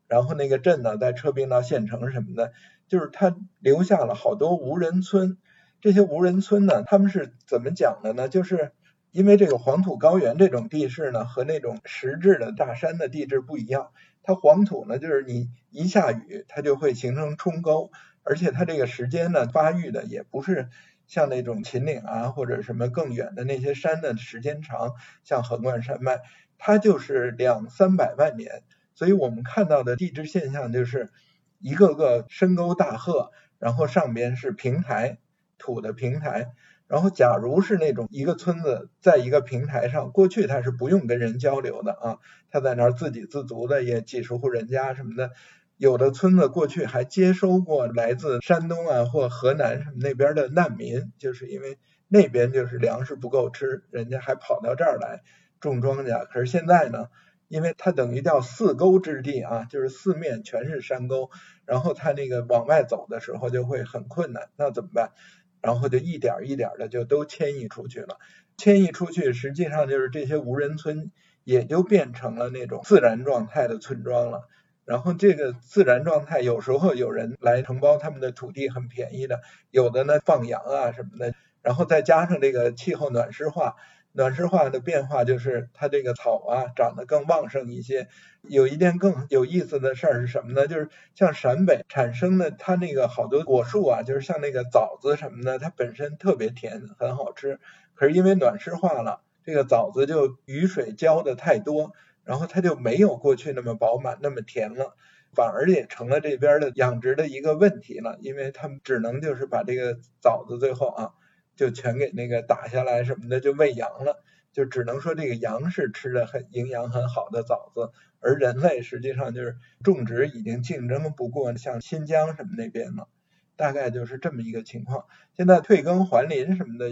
[0.09, 2.53] 然后那个镇呢再撤并到县城什么的，
[2.89, 5.39] 就是它留下了好多无人村。
[5.81, 8.29] 这些无人村呢，他们是怎么讲的呢？
[8.29, 8.73] 就是。
[9.13, 13.93] 因为这个黄土高原这种地势呢，和那种实质的大山的地质不一样。
[14.23, 17.91] 它黄土呢，就是你一下雨，它就会形成冲沟，
[18.27, 20.69] 而且它这个时间呢，发育的也不是
[21.07, 24.93] 像那种秦岭啊或者什么更远的那些山的时间长，
[25.25, 26.21] 像横贯山脉，
[26.59, 28.63] 它就是两三百万年。
[28.95, 31.11] 所以我们看到的地质现象就是
[31.59, 35.19] 一个个深沟大壑，然后上边是平台
[35.57, 36.53] 土的平台。
[36.89, 45.33] 然后，假如是那种一个村子在一个平台上，过去它是不用跟人交流的啊，他在那儿自给自足的，也几十户人家什么的。
[45.77, 55.23] 有的村子过去还接收过来自山东啊或河南什么那边的难民，就是因为那边就是粮食不够吃，人家还跑到这儿来
[55.61, 56.27] 种庄稼。
[56.29, 57.09] 可是现在呢，
[57.49, 61.31] 因为它等于叫四沟之地啊，就是四面全是山沟，
[61.67, 65.13] 然后它那个往外走的时候就会很困难，那怎么办？
[65.61, 68.19] 然后就一点一点的就都迁移出去了，
[68.57, 71.11] 迁移出去，实际上就是这些无人村
[71.45, 74.49] 也就变成了那种自然状态的村庄了。
[74.87, 79.37] 然后这个自然状态，有时候有人来承包他们的土地，很便宜的；
[79.71, 81.35] 有的呢放羊啊什么的。
[81.61, 83.75] 然后再加上这个气候暖湿化。
[84.13, 88.09] 暖湿化的变化就是它这个草啊长得更旺盛一些。
[88.49, 90.67] 有一件更有意思的事儿是什么呢？
[90.67, 97.59] 就是像陕北产生的它那个好多果树啊，就是像那个枣子什么的，它本身特别甜，很好吃。
[97.95, 101.93] 可是因为暖湿化了，这个枣子就雨水浇的太多，
[102.27, 104.95] 然后它就没有过去那么饱满、那么甜了，
[105.33, 108.19] 反而也成了这边的养殖的一个问题了。
[108.21, 111.13] 因为他们只能就是把这个枣子最后啊。
[111.57, 114.23] 就全给那个打下来什么的，就喂羊了。
[114.53, 123.09] 就只能说这个羊是吃的很营养很好的枣子，而人类实际上就是种植已经竞争不过像新疆什么那边了。
[123.57, 125.07] 大概就是这么一个情况。
[125.35, 126.91] 现在退耕还林什么的，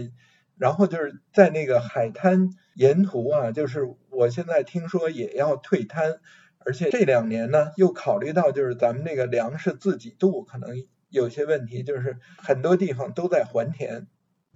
[0.57, 6.19] 然后就是在那个海滩沿途啊，就是我现在听说也要退滩，
[6.59, 14.07] 而且这两年呢又考虑到就是咱们那个粮食自给度可能有些问题，就是很多地方都在还田。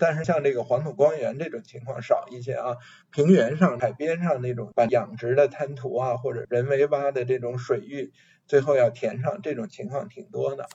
[0.02, 2.78] 但是像这个黄土高原这种情况少一些啊，
[3.12, 8.14] 平原上、海边上那种把养殖的滩涂啊，或者人为挖的这种水域，
[8.48, 10.70] 最后要填上，这种情况挺多的。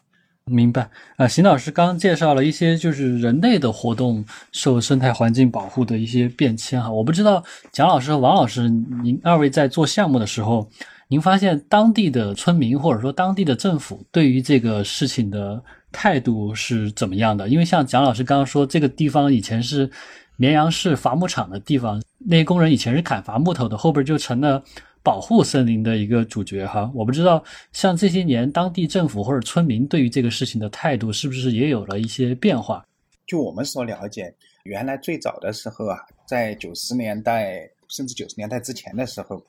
[0.51, 10.69] 明白啊，邢老师刚介绍了一些就是人类的活动受生态环境保护的一些变迁哈，我不知道蒋老师和王老师，您二位在做项目的时候，
[11.09, 15.63] 您发现当地的村民或者说当地的政府对于这个事情的。
[15.97, 17.49] 态度是怎么样的？
[17.49, 19.89] 因为像蒋老师刚刚说，这个地方以前是
[20.35, 24.61] 绵阳市伐木厂的地方，那些工人以前是砍伐木头的，后边就成了
[25.05, 26.91] 保护森林的一个主角哈。
[26.93, 32.85] 我不知道像这些年当地政府或者村民对于这个事情的态度是不是也有了一些变化？
[33.27, 39.41] 就我们所了解，原来最早的时候啊，在九十年代甚至九十年代之前的时候，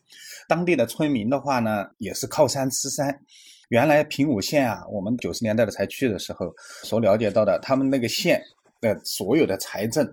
[0.48, 3.18] 当地的村民的话呢，也是靠山吃山。
[3.70, 8.42] 原来平武县啊，我们九十年代的才去的时候所了解到的，他们那个县
[8.80, 10.08] 的所有的财政，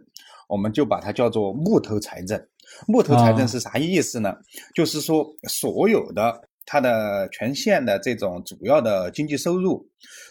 [0.49, 2.41] 我们就把它叫做木头财政。
[2.87, 4.35] 木头财政是啥意思呢？
[4.75, 9.87] 就是说所有的它的全县的这种主要的经济收入，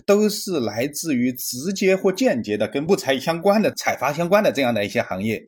[0.06, 5.44] 都是来自于直接或间接的跟木材相关的、采伐相关的这样的一些行业。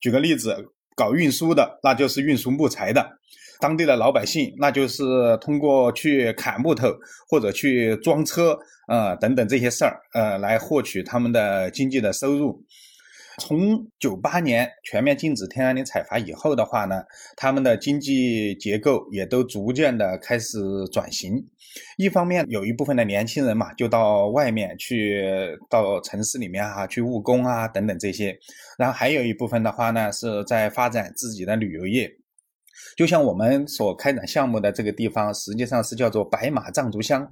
[0.00, 0.56] 举个例子，
[0.94, 3.18] 搞运输的，那就是运输木材的。
[3.60, 6.94] 当地的老百姓，那就是通过去砍木头
[7.28, 12.64] 或者去装车，呃等等这些事儿，呃来获取他们的经济的收入。
[13.38, 17.02] 从九八年全面禁止天然林采伐以后的话呢，
[17.36, 20.58] 他们的经济结构也都逐渐的开始
[20.92, 21.42] 转型。
[21.96, 25.22] 一方面有一部分的年轻人嘛，就到外面去，
[25.70, 28.36] 到城市里面啊去务工啊等等这些，
[28.76, 32.10] 然后还有一部分的话呢，是在发展自己的旅游业。
[32.96, 37.26] 就像我们所开展项目的这个地方，实际上是叫做白马藏族乡。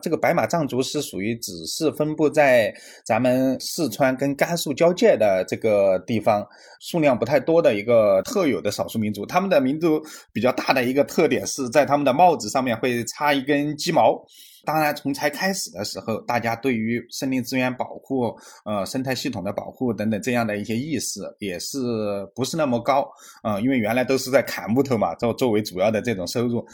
[0.00, 6.46] 这个白马藏族是属于只是分布在咱们四川跟甘肃交界的这个地方，
[6.80, 9.24] 数量不太多的一个特有的少数民族。
[9.24, 14.20] 他们的民族比较大的一个特点是在他们的帽子上面会插一根鸡毛。
[14.64, 18.32] 当然，从才开始的时候，大家对于森林资源保护、
[18.64, 21.78] 呃生态系统的保护等等这样的一些意识，也是
[22.34, 23.10] 不是那么高
[23.42, 23.58] 啊？
[23.60, 26.64] 因为原来都是在砍木头嘛，作作为主要的这种收入。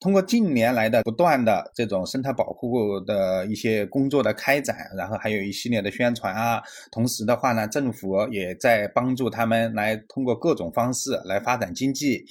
[0.00, 12.24] 通过近年来的不断的这种生态保护的一些工作的开展，然后还有一系列的宣传啊，同时的话呢，政府也在帮助他们来通过各种方式来发展经济。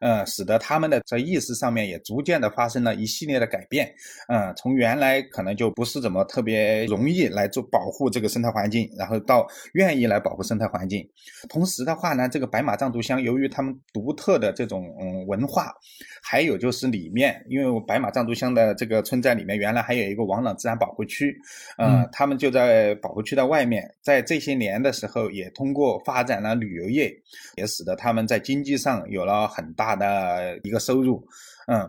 [0.00, 3.92] 呃，使得他们的在意识上面也逐渐的发生了一系列的改变。
[4.28, 11.06] 嗯，从原来可能就不是怎么特别容易来做保护这个生态环境，然后到愿意来保护生态环境。
[11.48, 15.72] 同时的话呢，这个白马藏族乡由于他们独特的这种嗯文化，
[16.22, 21.36] 还有就是里面，因为白马藏族乡的这个村寨里面原来还有一个王朗自然保护区，
[21.76, 27.12] 呃，他们就在保护区的外面，在这些年的时候也通过发展了旅游业，
[27.56, 31.24] 也使得他们在经济上有了很大的一个收入。
[31.66, 31.88] 嗯，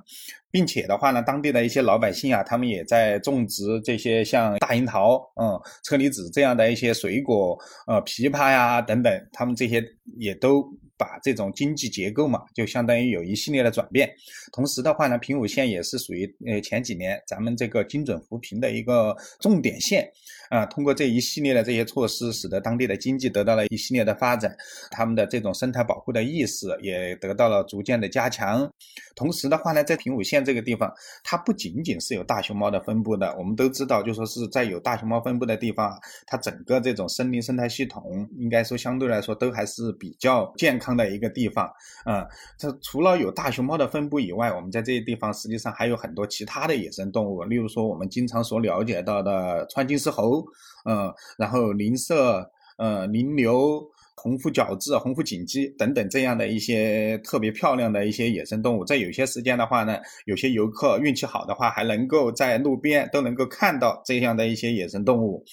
[0.52, 9.84] 并且的话呢，当地的一些老百姓啊，他们也在种植这些像大樱桃、嗯车厘子这样的一些水果，呃，枇杷呀等等，他们这些
[10.18, 10.62] 也都
[10.98, 14.08] 把这种经济结构嘛，就相当于有一系列的转变。
[14.52, 20.08] 同时的话呢，平武县也是属于呃前几年咱们这个精准扶贫的一个重点县。
[20.52, 24.54] 啊，通过这一系列的这些措施，使得当地的经济得到了一系列的发展，
[24.92, 28.70] 他们的这种生态保护的意识也得到了逐渐的加强。
[29.16, 30.94] 同时的话呢，在平武县这个地方，
[31.24, 35.98] 它不仅仅是有大熊猫的分布的，我们都知道，就说是在有大熊猫分布的地方，
[36.28, 41.66] 它整个这种森林生态系统应该说相对来说都还是比较健康的一个地方。
[42.04, 42.28] 啊，
[42.58, 50.41] 这除了有大熊猫的分布以外，我们在这些地方实际上还有很多其他的野生动物，例如说我们经常所了解到的川金丝猴。
[50.86, 52.46] 嗯，然后林麝、
[52.78, 53.82] 呃林牛、
[54.16, 65.44] 红腹角雉、红腹锦鸡等等这样的一些特别漂亮的一些野生动物，在有些时间的话呢，有些游客运气好的话，还能够在路边都能够看到这样的一些野生动物。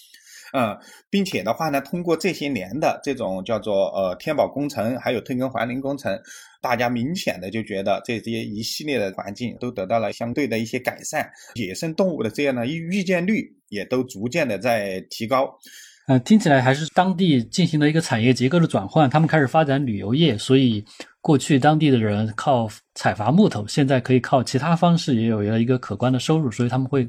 [0.54, 0.74] 嗯，
[1.10, 6.18] 并且的话呢，通过这些年的这种叫做呃天保工程，还有退耕还林工程，
[6.60, 15.48] 大家明显的就觉得这些一系列的环境都得到了相对的一些改善，野生动物的这样的遇遇见率也都逐渐的在提高。
[16.06, 20.84] 呃，听起来还是当地进行了一个产业结构的转换，他们开始发展旅游业，所以
[21.20, 27.06] 过去当地的人靠采伐木头，现在可以靠其他方式也有了一个可观的收入，所以他们会。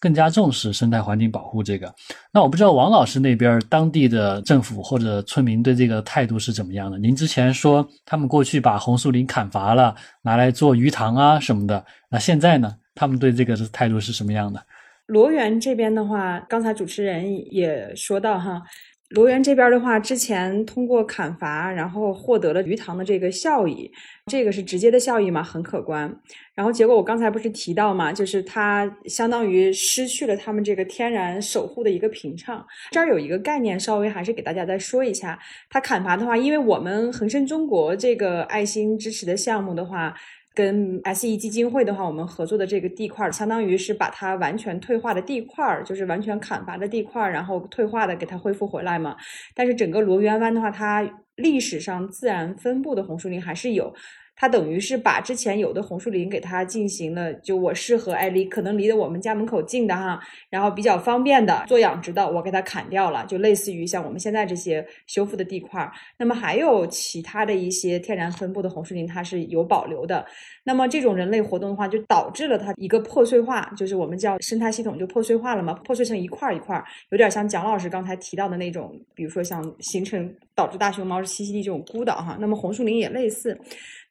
[0.00, 1.94] 更加重视生态环境保护这个，
[2.32, 6.98] 那我不知道王老师那边当地的政府或者村民对这个态度是怎么样的？
[6.98, 12.74] 您之前说他们过去把红树林砍伐了，拿来做鱼塘啊什么的，那现在呢？
[12.94, 14.60] 他们对这个的态度是什么样的？
[15.06, 18.62] 罗源这边的话，刚才主持人也说到哈。
[19.10, 23.90] 罗源这边的话，之前通过砍伐，然后获得了鱼塘的这个效益，
[24.26, 26.14] 这个是直接的效益嘛，很可观。
[26.54, 32.64] 然后结果我刚才不是提到嘛，就是它相当于失去了他们这个天然守护的一个屏障。
[32.92, 35.36] 这儿有一个概念，稍微还是给大家再说一下。
[35.68, 40.14] 它砍伐的话，因为我们恒生中国这个爱心支持的项目的话。
[40.54, 49.16] 跟 S E 基金会的话，我们合作的这个地块，相当于是把它完全退化的地块，就是完全砍伐的地块，然后退化的给它恢复回来嘛。
[49.54, 53.94] 但是整个罗源湾的话，它历史上自然分布的红树林还是有。
[54.40, 60.18] 它等于是把之前有的红树林给它进行了，就我适合哎离可能离得我们家门口近的哈，
[60.48, 65.86] 然后比较方便的做养殖的，我给它砍掉了，就类似于像我们现在这些修复的地块。
[66.16, 70.24] 那么还有其他的一些天然分布的红树林，它是有保留的。
[70.64, 82.38] 那么这种人类活动的话，就导致了它一个破碎化，就是我们叫生态系统就破碎化了嘛，破碎成一块一块，有点像蒋老师刚才提到的那种，比如说像形成导致大熊猫栖息地这种孤岛哈。
[82.40, 83.58] 那么红树林也类似。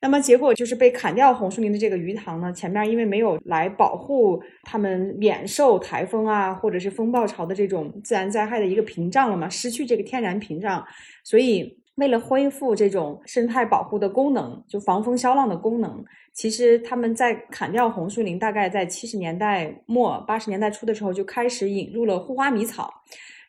[0.01, 10.81] 那么结果就是被砍掉红树林的这个鱼塘呢，前面因为没有来保护它们免受台风啊或者是风暴潮的这种自然灾害的一个屏障了嘛，失去这个天然屏障，
[11.23, 22.89] 所以为了恢复这种生态保护的功能，就防风消浪的功能，其实他们在砍掉红树林，大概在七十年代末八十年代初的时候就开始引入了护花迷草。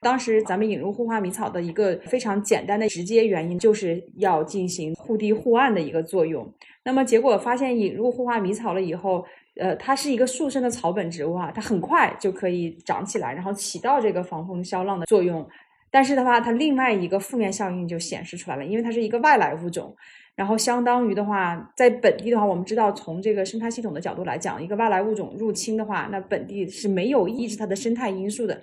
[0.01, 6.51] 当时咱们引入护花迷草的一个非常简单的直接原因，就是要进行护堤护岸的一个作用。
[6.85, 9.23] 那么结果发现，引入护花迷草了以后，
[9.57, 15.47] 呃，它是一个速生的草本植物啊，它很快就可以长起来，然后起到这个防风消浪的作用。
[15.91, 19.95] 但是的话，它另外一个负面效应就显示出来了，因为它是一个外来物种，
[20.35, 28.59] 然后相当于的话，在本地的话，我们知道从这个生态系统的角度来讲，一个外来物种入侵的话，那本地是没有抑制它的生态因素的。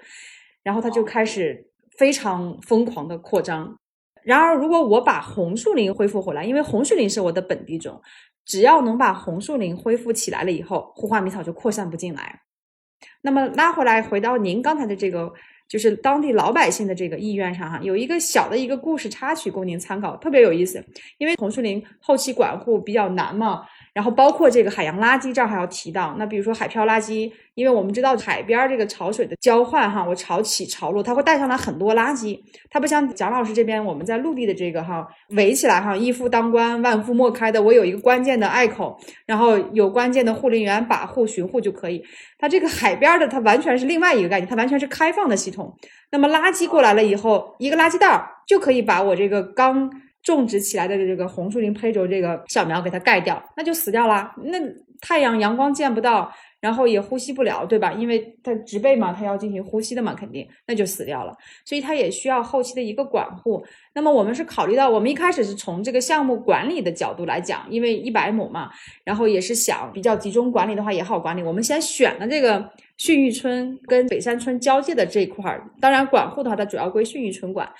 [0.68, 1.65] 然后它就开始
[1.97, 3.74] 非常疯狂的扩张。
[4.22, 8.01] 然而，如果我把红树林恢复回来，因为红树林是我的本地种，
[8.45, 12.41] 只要能把红树林恢复起来了以后，护花迷草就扩散不进来。
[13.22, 15.32] 那么拉回来，回到您刚才的这个，
[15.70, 20.84] 就是当地老百姓的这个意愿上哈，有一个小的一个故事插曲供您参考，特别有意思。
[21.18, 23.63] 因为红树林后期管护比较难嘛。
[23.98, 26.14] 然后包括这个海洋垃圾这儿还要提到。
[26.20, 32.39] 那比如说海漂垃圾，因为我们知道海边这个潮水的交换哈，我潮起潮落，它会带上来很多垃圾。
[32.70, 38.95] 它不像蒋老师这边我们在陆地的这个哈围起来哈，一夫当关万夫莫开的，我有一个关键的隘口，
[39.26, 42.04] 然后有关键的护林员把护巡护就可以。
[42.38, 45.76] 它这个海边的它完全是另外一个概念，它完全是开放的系统。
[46.12, 49.89] 那么垃圾过来了以后，一个垃圾袋儿就可以把我这个刚。
[50.36, 54.34] 种植起来的这个红树林胚轴这个小苗给它盖掉，那就死掉了。
[54.43, 54.57] 那
[54.99, 57.93] 太阳阳光见不到，然后也呼吸不了，对吧？
[57.93, 61.32] 因为它植被嘛，它要进行呼吸的嘛，肯定那就死掉了。
[61.63, 63.63] 所以它也需要后期的一个管护。
[63.93, 68.71] 那么我们是考虑到，我们一开始是从这个项目管理的角度来讲，因为一百亩嘛，
[69.03, 71.43] 然后也是想比较集中管理的话也好管理。
[71.43, 72.67] 我们先选了这个
[72.97, 77.71] 训育村跟北山村交界的这一块儿，当然管护的话，它主要归训育村管。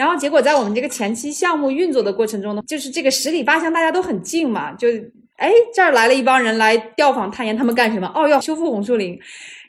[0.00, 4.88] 然后结果在我们这个前期项目运作的过程中呢，就是这个十里八乡大家都很近嘛，就
[5.36, 8.10] 哎这儿来了一帮人来调访探研，他们干什么？
[8.14, 9.20] 哦，要修复红树林。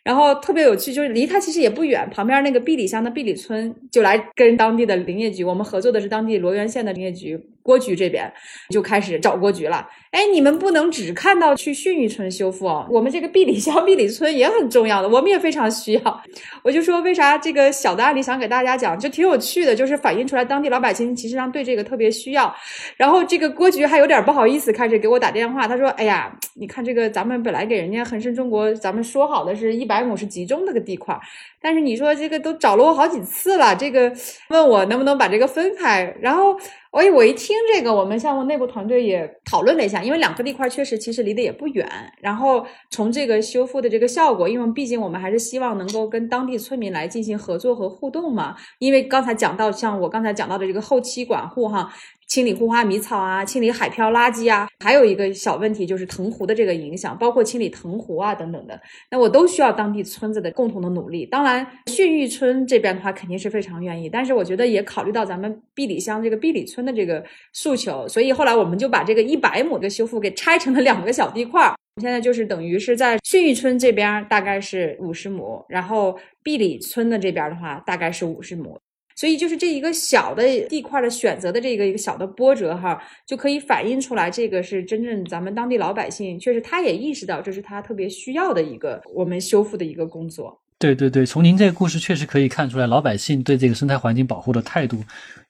[0.04, 8.32] 然后特别有趣，就是离他其实也不远，旁边那个碧里乡的碧里村就来跟当地的林业局，我们合作的是当地罗源县的林业局郭局这边，
[8.70, 9.88] 就开始找郭局了。
[10.10, 16.22] 哎，你们不能只看到去训育村修复哦，我们这个碧里乡 碧里村也很重要的，我们也非常需要。
[16.64, 22.54] 我就说为啥这个小的案例想给大家讲，就挺有趣的，就是反映出来当地老百姓其实上对这个特别需要。
[22.98, 31.20] 然后这个郭局还有点不好意思，开始给我打电话，他说：“哎呀，你看这个咱们本来给人家恒生中国，咱们说好的是一。”百亩是集中那个地块，
[31.62, 34.10] 但是你说这个都找了我好几次了，这个
[34.48, 36.58] 问我能不能把这个分开，然后
[36.92, 41.90] 我我一听这个，我们项目内部团队也讨论了一下，因为两个地块确实其实离得也不远，
[42.20, 51.92] 然后从这个修复的这个效果，因为毕竟我们还是希望能够跟当地村民来进行合作和互动嘛，因为刚才讲到像我刚才讲到的这个后期管护哈。
[52.32, 61.26] 清理护花迷草啊，清理海漂垃圾啊，还有一个小问题就是藤壶的这个影响，包括清理藤壶啊等等的，那我都需要当地村子的共同的努力。
[61.26, 67.22] 当然，训育村这边的话肯定是非常愿意，但是我觉得也考虑到咱们碧里乡这个碧里村的这个
[67.52, 71.76] 诉求，所以后来我们就把这个一百亩的修复给拆成了两个小地块儿。
[72.02, 78.80] 现在就是等于是在训育村这边大概是五十亩，然后碧里村的这边的话大概是五十亩。
[79.22, 90.60] 所以就是这一个小的地块的选择的这个一个小的波折哈，就可以反映出来，这个是真正咱们当地老百姓，确实他也意识到这是他特别需要的一个我们修复的一个工作。
[90.80, 94.98] 对对对，从您这个故事确实可以看出来，老百姓对这个生态环境保护的态度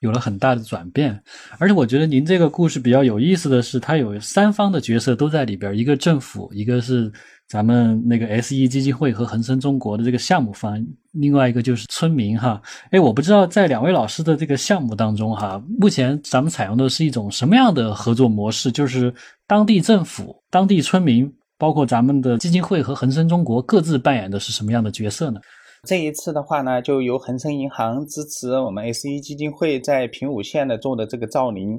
[0.02, 1.18] 有了很大的转变。
[1.58, 7.10] 而且我觉得您这个故事比较有意思的是，它有三方的角色都在里边，一个政府，一个是。
[7.52, 10.82] 咱们那个 S E 基金会和恒生中国的这个项目方，
[11.12, 12.62] 另外一个就是村民哈。
[12.92, 18.72] 哎，我不知道在两位老师的这个项目当中哈，目前咱们采用的是一种什么样的合作模式？
[18.72, 19.14] 就是
[19.46, 25.42] 当地政府、当地村民，包括咱们的基金会和恒生中国各自扮演的是什么样的角色呢？
[25.86, 31.78] 这一次的话呢，就由恒生银行支持我们 S E 基金会在平武县的做的这个造林。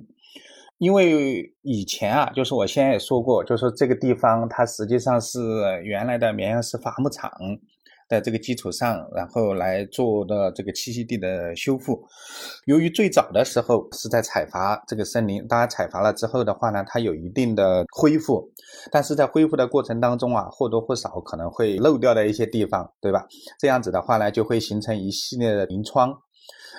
[0.78, 5.38] 因为以前啊，就是我先也说过，就是这个地方它实际上是
[5.84, 7.30] 原来的绵阳市伐木厂
[8.08, 12.04] 的这个基础上，然后来做的这个栖息地的修复。
[12.66, 18.50] 由于最早的时候是在采伐这个森林，大家采伐了之后的话呢，它有一定的恢复，
[18.90, 23.24] 但是在恢复的过程当中啊，或多或少可能会漏掉的一些地方，对吧？
[23.58, 26.12] 这样子的话呢，就会形成一系列的林疮。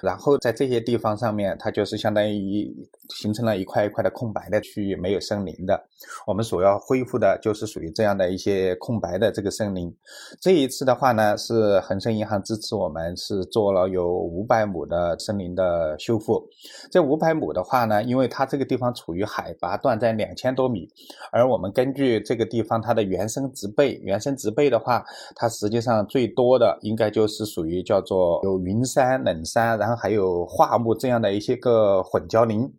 [0.02, 2.74] 然后在这些地方上面，它就是相当于
[3.10, 5.82] 形成了一块一块的空白的区域，没有森林的。
[6.26, 9.94] 我们所要恢复的就是属于这样的一些空白的这个森林。
[10.42, 16.44] 这一次的话呢，是恒生银行支持我们，是做了有五百亩的森林的修复。
[16.92, 20.88] 这五百亩的话呢，因为它这个地方处于海拔段在两千多米，
[21.32, 25.04] 而我们根据这个地方它的原生植被，原生植被的话，
[25.36, 29.94] 它实际上最多的应该就是属于叫做有云杉、冷杉，然后。
[30.04, 32.70] 还有桦木这样的一些个混交林，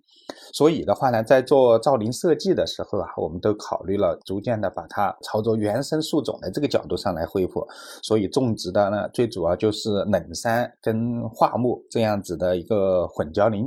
[0.53, 7.67] 所以的话呢，在做造林设计的时候啊，我们都考虑了逐渐的把它朝着原生树种的这个角度上来恢复。
[8.03, 13.67] 所以种植的呢，最主要就是冷杉跟桦木这样子的一个混交林。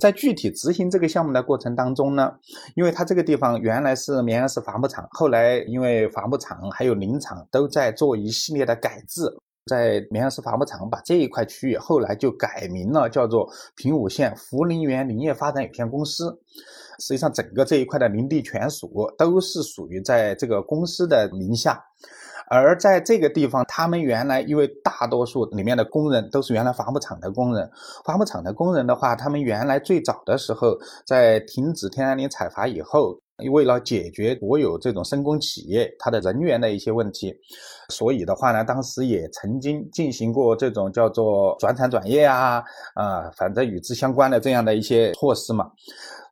[0.00, 2.32] 在具体执行这个项目的过程当中呢，
[2.76, 9.22] 因为它这个地方原来是绵阳市伐木厂，后来因为伐木厂还有林场都在做一系列的改制。
[9.66, 16.40] 在绵阳市伐木厂把这一块区域后来就改名了，叫做平武县福林园林业发展有限公司。
[17.00, 21.82] 实际上，整个这一块的林地权属都是属于在这个公司的名下。
[22.48, 27.68] 而在这个地方，他们原来因为大多数里面的工人都是原来伐木厂的工人，
[28.04, 33.18] 伐木厂的工人的话，他们原来最早的时候在停止天然林采伐以后。
[33.52, 37.38] 为了解决国有这种深工企业它的人员的一些问题，
[37.88, 42.62] 所以的话呢，当时也曾经进行过这种叫做转产转业啊，
[42.94, 45.70] 啊，反正与之相关的这样的一些措施嘛。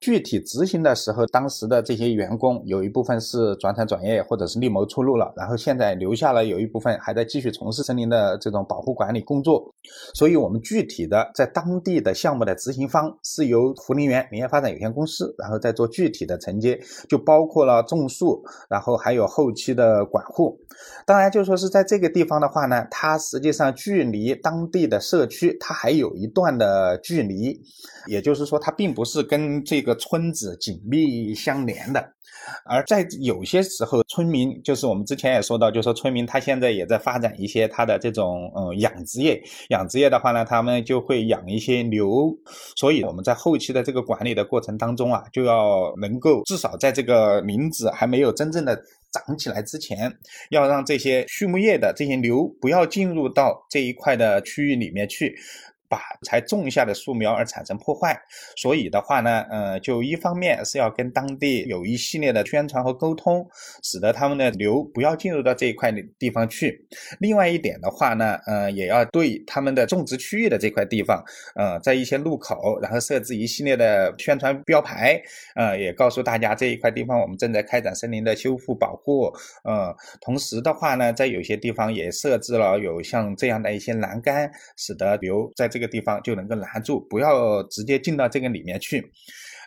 [0.01, 9.65] 具体执行的时候，当时的这些员工有一部分是转产转业或者是另谋出路了，然后现在留下了有一部分还在继续从事森林的这种保护管理工作。
[10.13, 16.79] 所以，我们具体的在当地的项目的执行方是由福林园林业发展有限公司，然后再做具体的承接，
[17.09, 20.59] 就包括了种树，然后还有后期的管护。
[21.07, 27.61] 当然，就说是在这个地方的话呢，它实际上距离当地的社区它还有一段的距离，
[28.07, 32.12] 也就是说，它并不是跟这个村子紧密相连的。
[32.66, 42.36] 而在有些时候，村民就是我们之前也说到，就说村民他现在也在发展一些他的这种嗯养殖业，养殖业的话呢，他们就会养一些牛，
[42.76, 48.78] 所以我们在后期的这个管理的过程当中啊，就要能够至少在这个林子还没有真正的
[49.15, 50.12] 长起来之前，
[50.51, 55.37] 要让这些畜牧业的这些牛不要进入到这一块的区域里面去。
[55.89, 58.18] 把才种下的树苗而产生破坏，
[58.57, 63.47] 所以的话呢，呃，就一方面是要跟当地有一系列的宣传和沟通，
[63.82, 66.70] 使得他们的牛不要进入到这一块地方去；
[67.20, 71.22] 另外一点的话呢，呃，也要对他们的种植区域的这块地方，
[71.55, 75.20] 呃，在一些路口，然后设置一系列的宣传标牌，
[75.55, 79.32] 呃，也告诉大家这一块地方我们正在开展森林的修复保护，
[79.64, 89.05] 呃，同时的话呢，在有些地方也设置了有像这样的一些栏杆，使得牛在这个地方就能够拦住，不要直接进到这个里面去。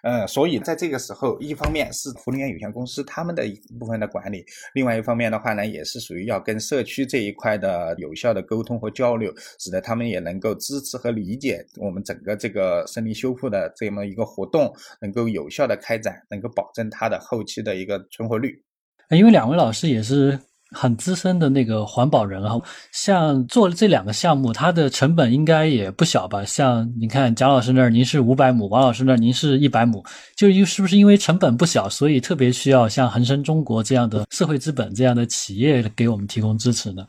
[0.03, 18.63] 嗯，所以在这个时候，一方面是福林园有限公司他们的一部分的管理，另外一方面的话呢，也是属于要跟社区这一块的有效的沟通和交流，使得他们也能够支持和理解我们整个这个森林修复的这么一个活动，能够有效的开展，能够保证它的后期的一个存活率。
[19.09, 20.39] 因为两位老师也是。
[20.71, 22.59] 很资深的那个环保人啊，
[22.91, 26.43] 像做这两个项目，它的成本应该也不小吧？
[26.43, 30.03] 像你看贾老师那儿，您是五百亩，王老师那儿您是一百亩，
[30.35, 37.05] 就因是不是因为成本不小，所以特别需要像恒生中国这样的社会资本这样的企业给我们提供支持呢？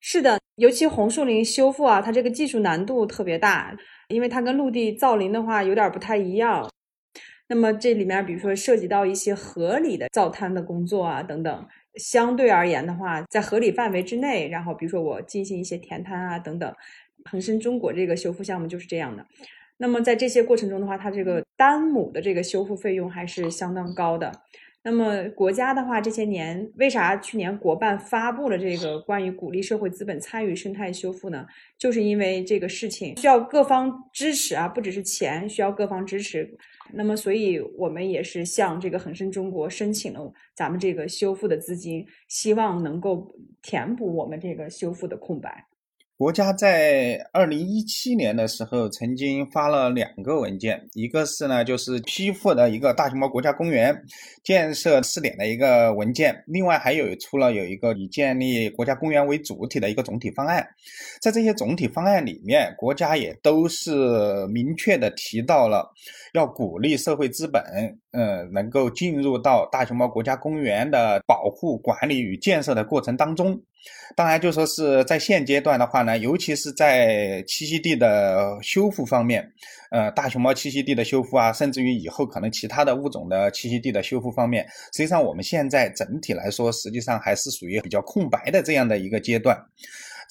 [0.00, 3.74] 是的，尤其红树林修复啊，它这个技术难度特别大，
[4.08, 6.68] 因为它跟陆地造林的话有点不太一样。
[7.48, 11.66] 那么这里面，比如说涉及到一些合理的造滩的工作啊，等等。
[11.96, 16.74] 相对而言的话，在合理范围之内，然后比如说我进行一些填滩啊等等，
[17.24, 19.26] 恒生中国这个修复项目就是这样的。
[19.78, 24.30] 那么在这些过程中的话，它这个单亩的这个修复费用还是相当高的。
[24.84, 31.46] 那么国家的话，这些年为啥去年国办发布了这个关于鼓励社会资本参与生态修复呢？
[31.78, 36.56] 就是因为这个事情需要各方支持啊，不只是钱，需要各方支持。
[36.92, 43.26] 那么，所以我们也是向这个恒生中国申请了咱们这个修复的资金，希望能够
[43.62, 45.66] 填补我们这个修复的空白。
[46.18, 53.92] 国家在二零一七年的时候曾经发了两个文件，一个是呢就是批复的一个大熊猫国家公园
[54.44, 60.64] 建设试点的一个文件，另外还有出了有一个以建立国家公园为主体的一个总体方案。
[61.20, 63.90] 在这些总体方案里面，国家也都是
[64.46, 65.90] 明确的提到了
[66.32, 67.62] 要鼓励社会资本，
[68.12, 73.60] 嗯，能够进入到大熊猫国家公园的保护、管理与建设的过程当中。
[74.14, 79.46] 当然，就说是在现阶段的话呢，尤其是在栖息地的修复方面，
[79.90, 89.58] 呃，大熊猫栖息地的修复啊，甚至于以后可能其他的物种的栖息地的修复方面，实际上我们现在整体来说，实际上还是属于比较空白的这样的一个阶段。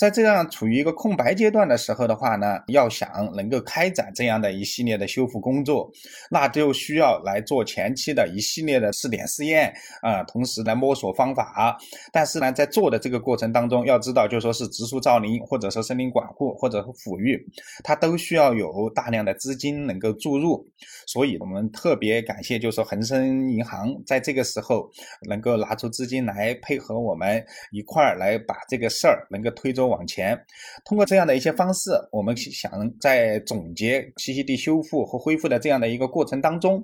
[0.01, 5.91] 在这样处于一个空白阶段的时候的话呢，要想能够开展这样的一系列的修复工作，
[6.31, 9.71] 那就需要来做前期的一系列的试点试验
[10.01, 11.77] 啊，同时来摸索方法。
[12.11, 17.39] 但是呢，在做的这个过程当中，要知道，就说是植树造林，或者说森林管护，或者说抚育，
[17.83, 20.67] 它都需要有大量的资金能够注入。
[21.05, 24.89] 所以我们特别感谢，就是说恒生银行在这个时候
[25.29, 29.90] 能够拿出资金来配合我们一块儿来把这个事儿能够推走。
[29.91, 30.39] 往前，
[30.85, 36.81] 通过这样的一些方式，我们想在总结栖息地修复和恢复的这样的一个过程当中，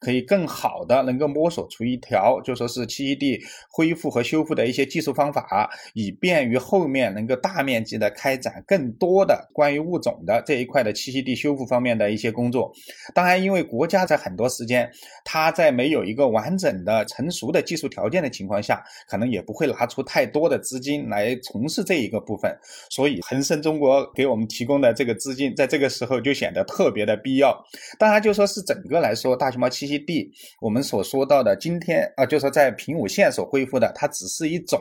[0.00, 3.40] 可以更好的能够摸索出一条，就说是栖息地
[3.70, 12.72] 恢复和修复的一些技术方法，以便于后面能够大面积的开展更多的关于物种的这一块的栖息地修复方面的一些工作。
[13.14, 14.90] 当然，因为国家在很多时间，
[15.24, 22.56] 它在没有一个完整的成熟的技术条件的情况下，可能也不会拿出太多的资金来从事这一个部分。
[22.90, 27.56] 所以恒生中国给我们提供的这个资金，在这个时候就显得特别的必要。
[27.98, 34.80] 当然，就说是整个来说，大熊猫栖栖息地我们所说到的，今天啊，就是在平武县所恢复的，它只是一种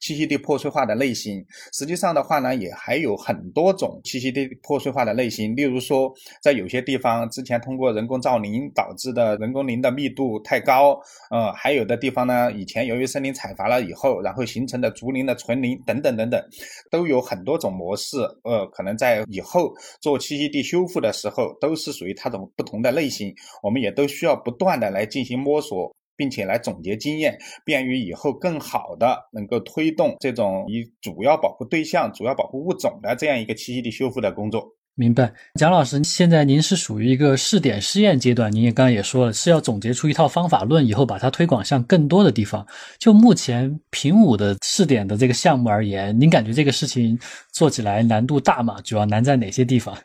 [0.00, 1.42] 栖息地破碎化的类型。
[1.72, 11.00] 实际上的话呢，也还有很多种栖息地破碎化的类型，例如说，在有些地方之前通过人工造林导致的人工林的密度太高，
[11.30, 16.42] 呃，还有的地方呢，以前由于森林采伐了以后，然后形成的竹林的纯林等等等等，
[16.90, 18.18] 都有很多种模式。
[18.44, 23.34] 呃，可能在以后做栖息地修复的时候，都是属于它种不同的类型。
[23.62, 34.64] 我们也都需要不断的来进行摸索，并且来总结经验，便于以后更好的能够推动这种以主要保护对象、主要保护物种的这样一个栖息地修复的工作。
[34.94, 42.66] 明白，蒋老师，现在您是属于一个试点试验阶段，您也刚刚也说了，是要总结出一套方法论，以后把它推广向更多的地方。
[42.98, 47.18] 就目前平武的试点的这个项目而言，您感觉这个事情
[47.52, 48.76] 做起来难度大吗？
[48.84, 49.96] 主要难在哪些地方？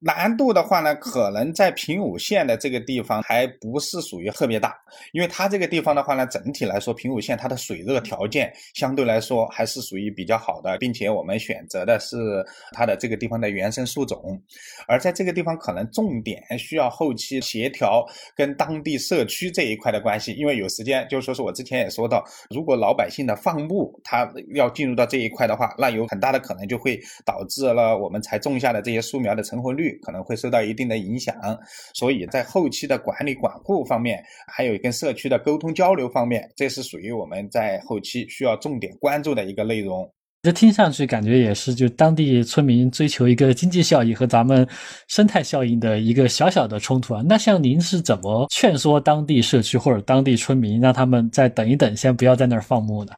[0.00, 4.76] 难度的话呢，可能在平武县的这个地方还不是属于特别大，
[5.12, 12.16] 因为它这个地方的话呢，整体来说，平武县它的水热条件相对来说还是属于比较好的，并且我们选择的是
[12.72, 14.40] 它的这个地方的原生树种，
[14.86, 29.87] 而在这个地方可能重点需要后期协调跟当地社区这一块的关系，因为有时间，就说是我之前也说到，如果老百姓的放牧它要进入到这一块的话，那有很大的可能就会导致了我们才种下的这些树苗的成活率。
[30.02, 31.34] 可能会受到一定的影响，
[31.94, 34.22] 所以在后期的管理管护方面，
[34.52, 40.10] 还有跟社区的沟通交流方面，这是属于我们在后期需要重点关注的一个内容。
[40.40, 44.66] 这听上去感觉也是，就当地村民追求一个经济效益和咱们
[45.08, 47.22] 生态效应的一个小小的冲突啊。
[47.26, 53.12] 那像您是怎么劝说当地社区或者当地村民，让他们再等一等，先不要在那儿放牧呢？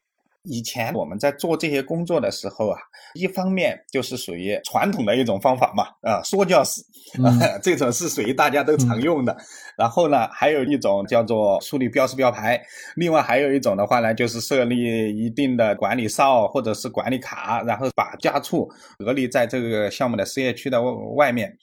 [0.45, 2.79] 以前我们在做这些工作的时候啊，
[3.15, 6.83] 一方面就是属于传统的一种方法嘛，啊，说教式，
[7.63, 9.37] 这种是属于大家都常用的。
[9.77, 12.61] 然后呢，还有一种叫做树立标识标牌，
[12.97, 18.69] 另外还有一种的话呢，就是设立一定的管理哨或者是管理卡，然后把家畜
[18.99, 20.83] 隔离在这个项目的事业区的
[21.15, 21.55] 外面。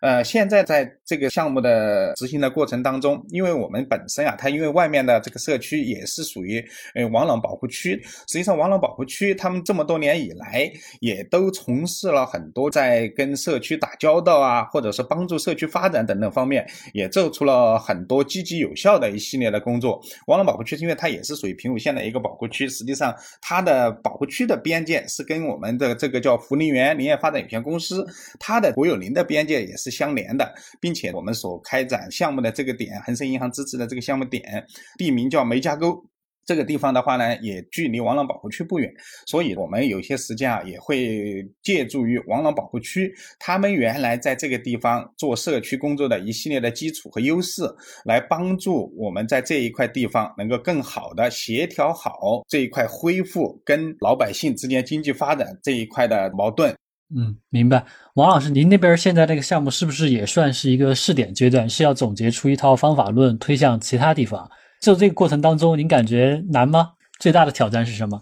[0.00, 6.62] 呃，现在在这个项目的执行的过程当中，因为我们本身啊，它因为外面的这个社区也是属于
[6.94, 10.70] 呃王朗保护区，实际上王朗保护区他们这么多年以来
[11.00, 19.98] 也都从事了很多在跟社区打交道啊，或者是帮助社区发展等等方面，也做出了很多积极有效的一系列的工作。
[20.26, 28.06] 王朗保护区是因为它也是属于平武县的一个保护区，实际上它的保护区的边界是跟我们的这个叫福林园林业发展有限公司
[28.38, 29.85] 它的国有林的边界也是。
[29.86, 34.66] 是相连的，并且我们所开展项目的这个点，恒生银行支持的这个项目点，
[34.98, 36.04] 地名叫梅家沟。
[36.44, 38.88] 这个地方的话呢，也距离王朗保护区不远，
[39.26, 47.62] 所以我们有些时间啊，也会借助于王朗保护区，他们原来在这个地方做社区工作的一系列的基础和优势，
[48.04, 56.72] 来帮助我们在这一块地方能够更好的协调好这一块恢复跟老百姓之间经济发展这一块的矛盾。
[57.14, 57.84] 嗯，明白。
[58.14, 61.68] 王老师，您那边现在这个项目是不是也算是一个试点阶段？
[61.68, 64.50] 是要总结出一套方法论，推向其他地方？
[64.80, 66.92] 就这个过程当中，您感觉难吗？
[67.20, 68.20] 最大的挑战是什么？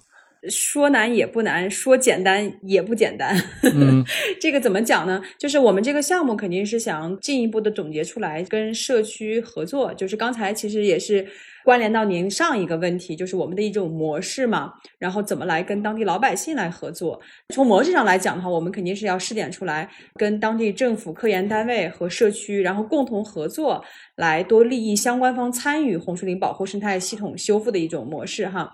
[0.50, 3.34] 说难也不难，说简单也不简单。
[3.62, 4.04] 嗯，
[4.38, 5.22] 这个怎么讲呢？
[5.38, 9.94] 就是我们这个项目肯定是想进一步的总结出来，跟社区合作。
[9.94, 11.26] 就是刚才其实也是。
[11.64, 17.18] 关联到您上一个问题，就是我们的一种模式嘛，然后怎么来跟当地老百姓来合作？
[17.54, 23.82] 从模式上来讲的话，我们肯定是要试点出来，跟当地政府、科研单位和社区，然后共同合作，
[24.16, 28.70] 来多利益相关方参与红树林保护生态系统修复的一种模式哈。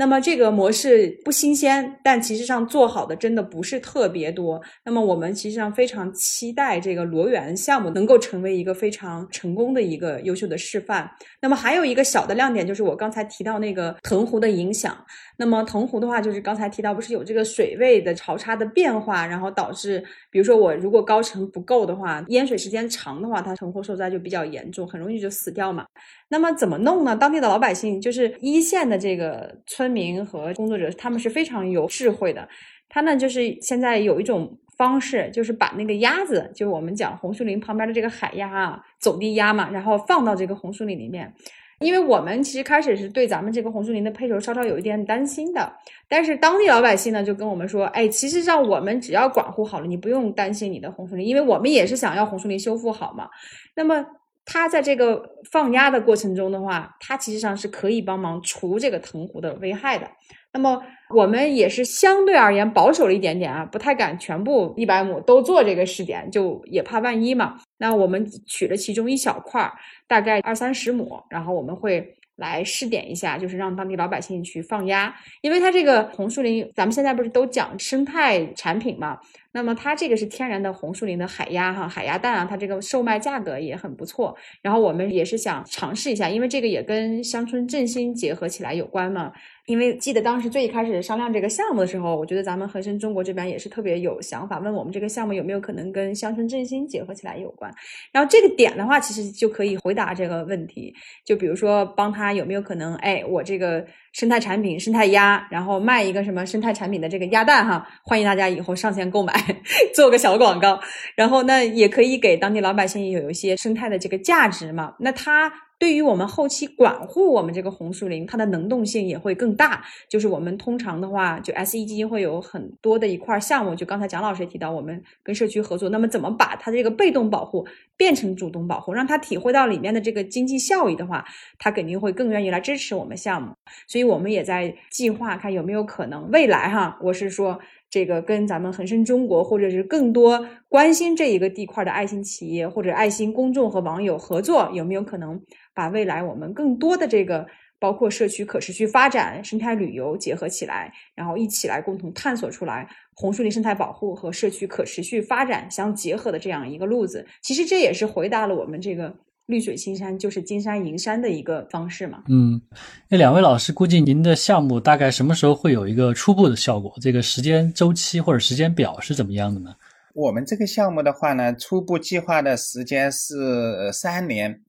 [0.00, 4.58] 那么这个模式不新鲜，但其实上做好的真的不是特别多。
[4.82, 11.06] 那么我们其实上非常期待这个罗源项目能够成为一个非常成功的一个优秀的示范。
[11.42, 14.96] 那么还有一个小的亮点就是我刚才提到那个藤壶的影响。
[15.36, 25.84] 那么藤壶的话，就是刚才提到不是有这个水位的潮差的变化，然后导致，比如说我如果高层不够的话，淹水时间长的话，它藤壶受灾就比较严重，很容易就死掉嘛。
[26.32, 27.16] 那么怎么弄呢？
[27.16, 32.48] 当地的老百姓就是一线的这个村民和工作者，他们是非常有智慧的。
[32.88, 41.34] 他呢，就是现在有一种方式，就是把那个鸭子，就是我们讲红树林旁边的这个海鸭啊，走地鸭嘛，然后放到这个红树林里面。
[41.80, 45.72] 因为我们其实开始是对咱们这个红树林的配种稍稍有一点担心的，
[46.08, 53.28] 但是当地老百姓呢就跟我们说，哎，其实让我们只要管护好了，你不用担心你的红树林，因为我们也是想要红树林修复好嘛。
[53.74, 54.06] 那么。
[54.52, 55.22] 它在这个
[55.52, 60.10] 放鸭的过程中的话，它其实上是可以帮忙除这个藤壶的危害的。
[60.52, 60.82] 那么
[61.14, 67.60] 我们也是相对而言保守了一点点啊，不太敢全部一百亩都做这个试点，就也怕万一嘛。
[67.78, 69.72] 那我们取了其中一小块，
[70.08, 72.16] 大概二三十亩，然后我们会。
[72.40, 79.18] 来试点一下，就是让当地老百姓去放鸭，因为它这个红树林，咱们现在不是都讲生态产品嘛？
[79.52, 84.36] 那么它这个是天然的红树林的海鸭哈，海鸭蛋啊，它这个售卖价格也很不错。
[84.62, 89.32] 然后我们也是想尝试一下，因为这个也跟乡村振兴结合起来有关嘛。
[89.70, 97.72] 因为记得当时最一开始商量这个项目的时候，我觉得咱们恒生中国这边也是特别有想法，问我们这个项目有没有可能跟乡村振兴结合起来有关。
[98.10, 100.92] 然后这个点的话，其实就可以回答这个问题。
[101.24, 109.32] 就比如说帮他有没有可能，哎，我这个生态产品生态鸭，然后卖一个什么生态产品的这个鸭蛋哈，欢迎大家以后上线购买，
[109.94, 110.80] 做个小广告。
[111.14, 114.96] 然后那也可以给当地老百姓有一些生态的这个价值嘛。
[114.98, 115.52] 那他。
[115.80, 119.82] 对于我们后期管护我们这个红树林，它的能动性也会更大。
[120.10, 127.66] 就是我们通常的话，就 S E 基金会有很多的一块项目，就刚才蒋老师也提到，我们跟社区合作，那么怎么把它这个被动保护
[127.96, 131.24] 变成主动保护，让他体会到里面的这个经济效益的话，
[131.58, 133.54] 他肯定会更愿意来支持我们项目。
[133.88, 137.58] 所以我们也在计划看有没有可能未来哈，我是说。
[137.90, 145.42] 这个跟咱们恒生中国，或者是更多关心这一个地块的爱心企业或者爱心公众和网友合作，有没有可能
[145.74, 147.44] 把未来我们更多的这个
[147.80, 157.26] 包括社区可持续发展、生态旅游结合起来，然后一起来共同探索出来红树林生态保护和社区可持续发展相结合的这样一个路子？
[157.42, 159.12] 其实这也是回答了我们这个。
[159.50, 162.22] 绿水青山就是金山银山的一个方式嘛。
[162.28, 162.60] 嗯，
[163.08, 166.94] 那两位老师估计您的项目大概什么时候会有一个初步的效果？
[167.02, 169.74] 这个时间周期或者时间表是怎么样的呢？
[170.14, 174.60] 我们这个项目的话呢，初步计划的时间是三年。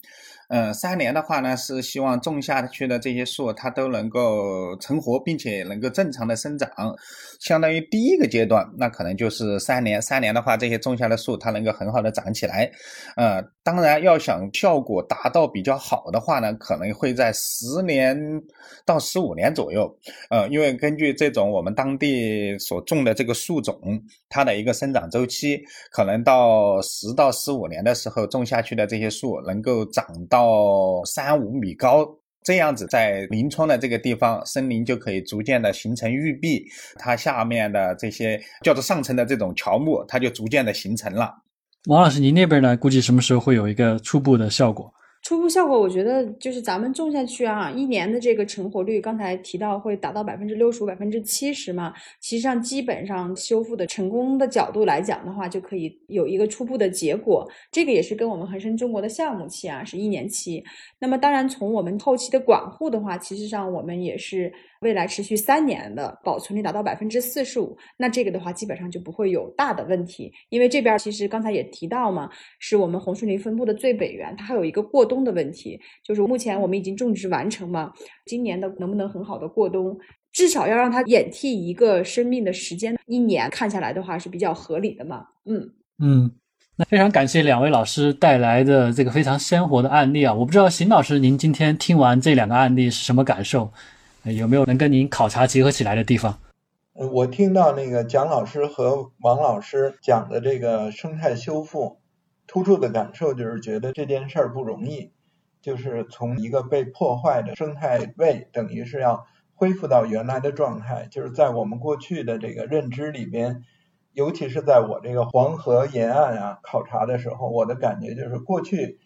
[0.54, 6.70] 嗯，三年的话呢，是希望种下去的这些树它都能够成活，并且能够正常的生长。
[7.40, 10.02] 相当于第一个阶段，那可能就是三年。
[10.02, 12.70] 三年的话，这些种下的树它能够很好的长起来。
[13.16, 18.14] 呃，当然要想效果达到比较好的话呢，可能会在十年
[18.86, 19.90] 到十五年左右。
[20.30, 23.80] 呃，因为根据这种我们当地所种的这个树种，
[24.28, 30.41] 它的一个生长周期，可能到十到十五年的时候，种下去的这些树能够长到。
[30.42, 32.08] 到三五米高，
[32.44, 36.66] 这样子在临窗的这个地方，森林就可以逐渐的形成玉壁，
[36.98, 41.32] 它下面的这些叫做上层的这种乔木，它就逐渐的形成了。
[41.88, 42.76] 王老师，您那边呢？
[42.76, 44.92] 估计什么时候会有一个初步的效果？
[45.22, 51.94] 初步效果，我觉得就是咱们种下去啊，一年的这个成活率，刚才提到会达到百分之六十五、百分之七十嘛。
[52.20, 57.48] 其实上，基本上修复的成功的角度来讲的话，就可以有一个初步的结果。
[57.72, 60.64] 这个也是跟我们恒生中国的项目期啊是一年期。
[60.98, 64.52] 那么，当然从我们后期的管护的话，其实上我们也是。
[64.82, 72.28] 未来持续三年的保存率达到百分之四十五，那这个的话基本上就不会有大的问题，因为这边其实刚才也提到嘛，
[72.58, 77.94] 是我们红树林分布的最北缘，它还有一个过冬的问题，就是目前我们已经种植完成嘛，
[78.26, 79.96] 今年的能不能很好的过冬，
[80.32, 85.70] 至少要让它掩替一个生命的时间，一年看下来的话是比较合理的嘛，嗯
[86.04, 86.32] 嗯，
[86.76, 93.72] 那非常感谢两位老师带来的这个非常鲜活的案例啊，我不知道邢老师您今天听完这两个案例是什么感受？
[94.24, 96.38] 有没有能跟您考察结合起来的地方？
[96.94, 102.00] 我听到那个蒋老师和王老师讲的这个生态修复，
[102.46, 105.12] 突出的感受就是觉得这件事儿不容易，
[105.62, 111.08] 就是从一个被破坏的生态位，等于是要恢复到原来的状态。
[111.10, 113.64] 就是在我们过去的这个认知里边，
[114.14, 119.00] 尤其是在我这个黄河沿岸啊考察的时候，我的感觉就是过去。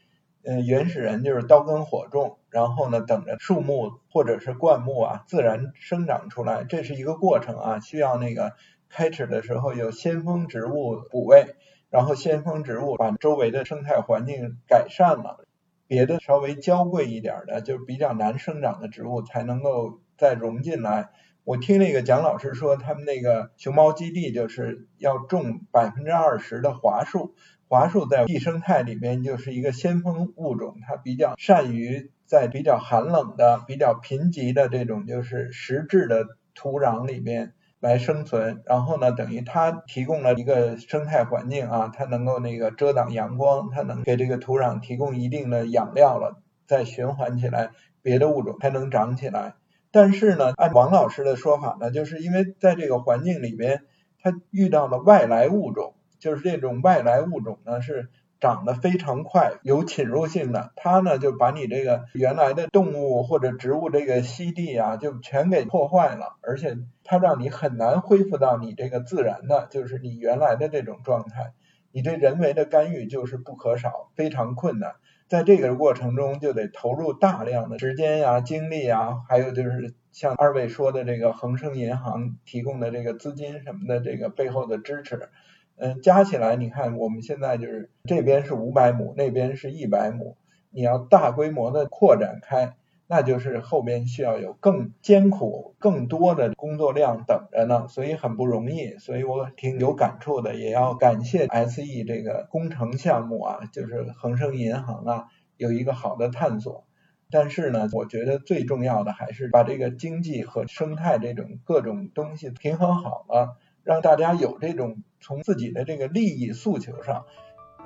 [0.48, 8.54] 嗯，原始人就是刀耕火种，然后呢，等着树木或者是灌木啊自然生长出来，这是一个过程啊，需要那个
[8.88, 11.56] 开始的时候有先锋植物补位，
[11.90, 15.46] 然后先锋植物把周围的生态环境改善了，
[15.88, 21.10] 别的稍微娇贵一点的，就比较难生长的植物才能够再融进来。
[21.44, 27.36] 我听那个蒋老师说，他们那个熊猫基地就是要种百分之二十的桦树。
[27.68, 38.62] 桦树在地生态里边就是一个先锋物种，它比较善于在比较寒冷的、比较贫瘠的这种就是石质的土壤里边来生存。
[38.68, 47.72] 然后呢，等于它提供了一个生态环境啊，它能够那个遮挡阳光，它能给这个土壤提供一定的养料了，再循环起来，
[48.04, 49.56] 别的物种才能长起来。
[49.92, 53.82] 但是呢，按王老师的说法呢，就是因为在这个环境里边，
[54.22, 55.96] 它遇到了外来物种。
[56.26, 58.10] 就是这种外来物种呢，是
[58.40, 71.54] 长得非常快，有侵入性的，它呢就把你这个原来的动物或者植物这个栖地啊，就全给破坏了，而且它让你很难恢复到你这个自然的，就是你原来的这种状态。
[71.92, 74.96] 你这人为的干预就是不可少，非常困难。
[75.28, 85.30] 在这个过程中，就得投入大量的时间呀、精力呀，还有就是像二位说的这个恒生银行提供的这个资金什么的，这个背后的支持，
[85.78, 90.38] 嗯，加起来，你看我们现在就是这边是五百亩，那边是一百亩，
[90.72, 92.76] 你要大规模的扩展开。
[93.08, 106.88] 那就是后边需要有更艰苦、更多的工作量等着呢，所以很不容易，所以我挺有感触的，也要感谢 SE 这个工程项目啊，就是恒生银行啊，有一个好的探索。
[107.30, 117.24] 但是呢，我觉得最重要的还是把这个经济和生态这种各种东西平衡好了，让大家有这种从自己的这个利益诉求上。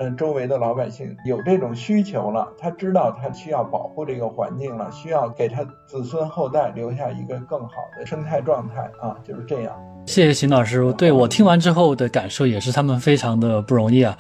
[0.02, 9.78] 嗯，周围的老百姓有这种需求了，他知道他需要保护这个环境了，需要给他子孙后代留下一个更好的生态状态啊，就是这样。
[10.06, 14.18] 谢谢邢老师，对我听完之后的感受也是他们非常的不容易啊。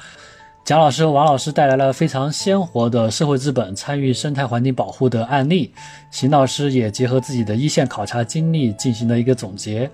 [0.65, 5.74] 蒋老师和王老师带来了非常鲜活的社会资本参与生态环境保护的案例，
[6.11, 9.89] 邢老师也结合自己的一线考察经历进行了一个总结。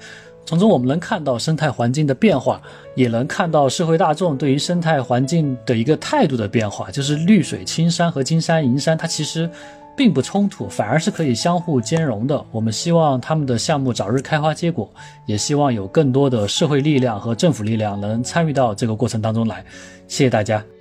[0.45, 2.61] 从中我们能看到生态环境的变化，
[2.93, 6.91] 也能看到社会大众对于生态环境的一个态度的变化。
[6.91, 9.49] 就是绿水青山和金山银山，它其实
[9.97, 12.45] 并不冲突，反而是可以相互兼容的。
[12.51, 14.87] 我们希望他们的项目早日开花结果，
[15.25, 19.65] 也希望有更多的社会力量和政府力量能参与到这个过程当中来。
[20.07, 20.74] 谢谢大家。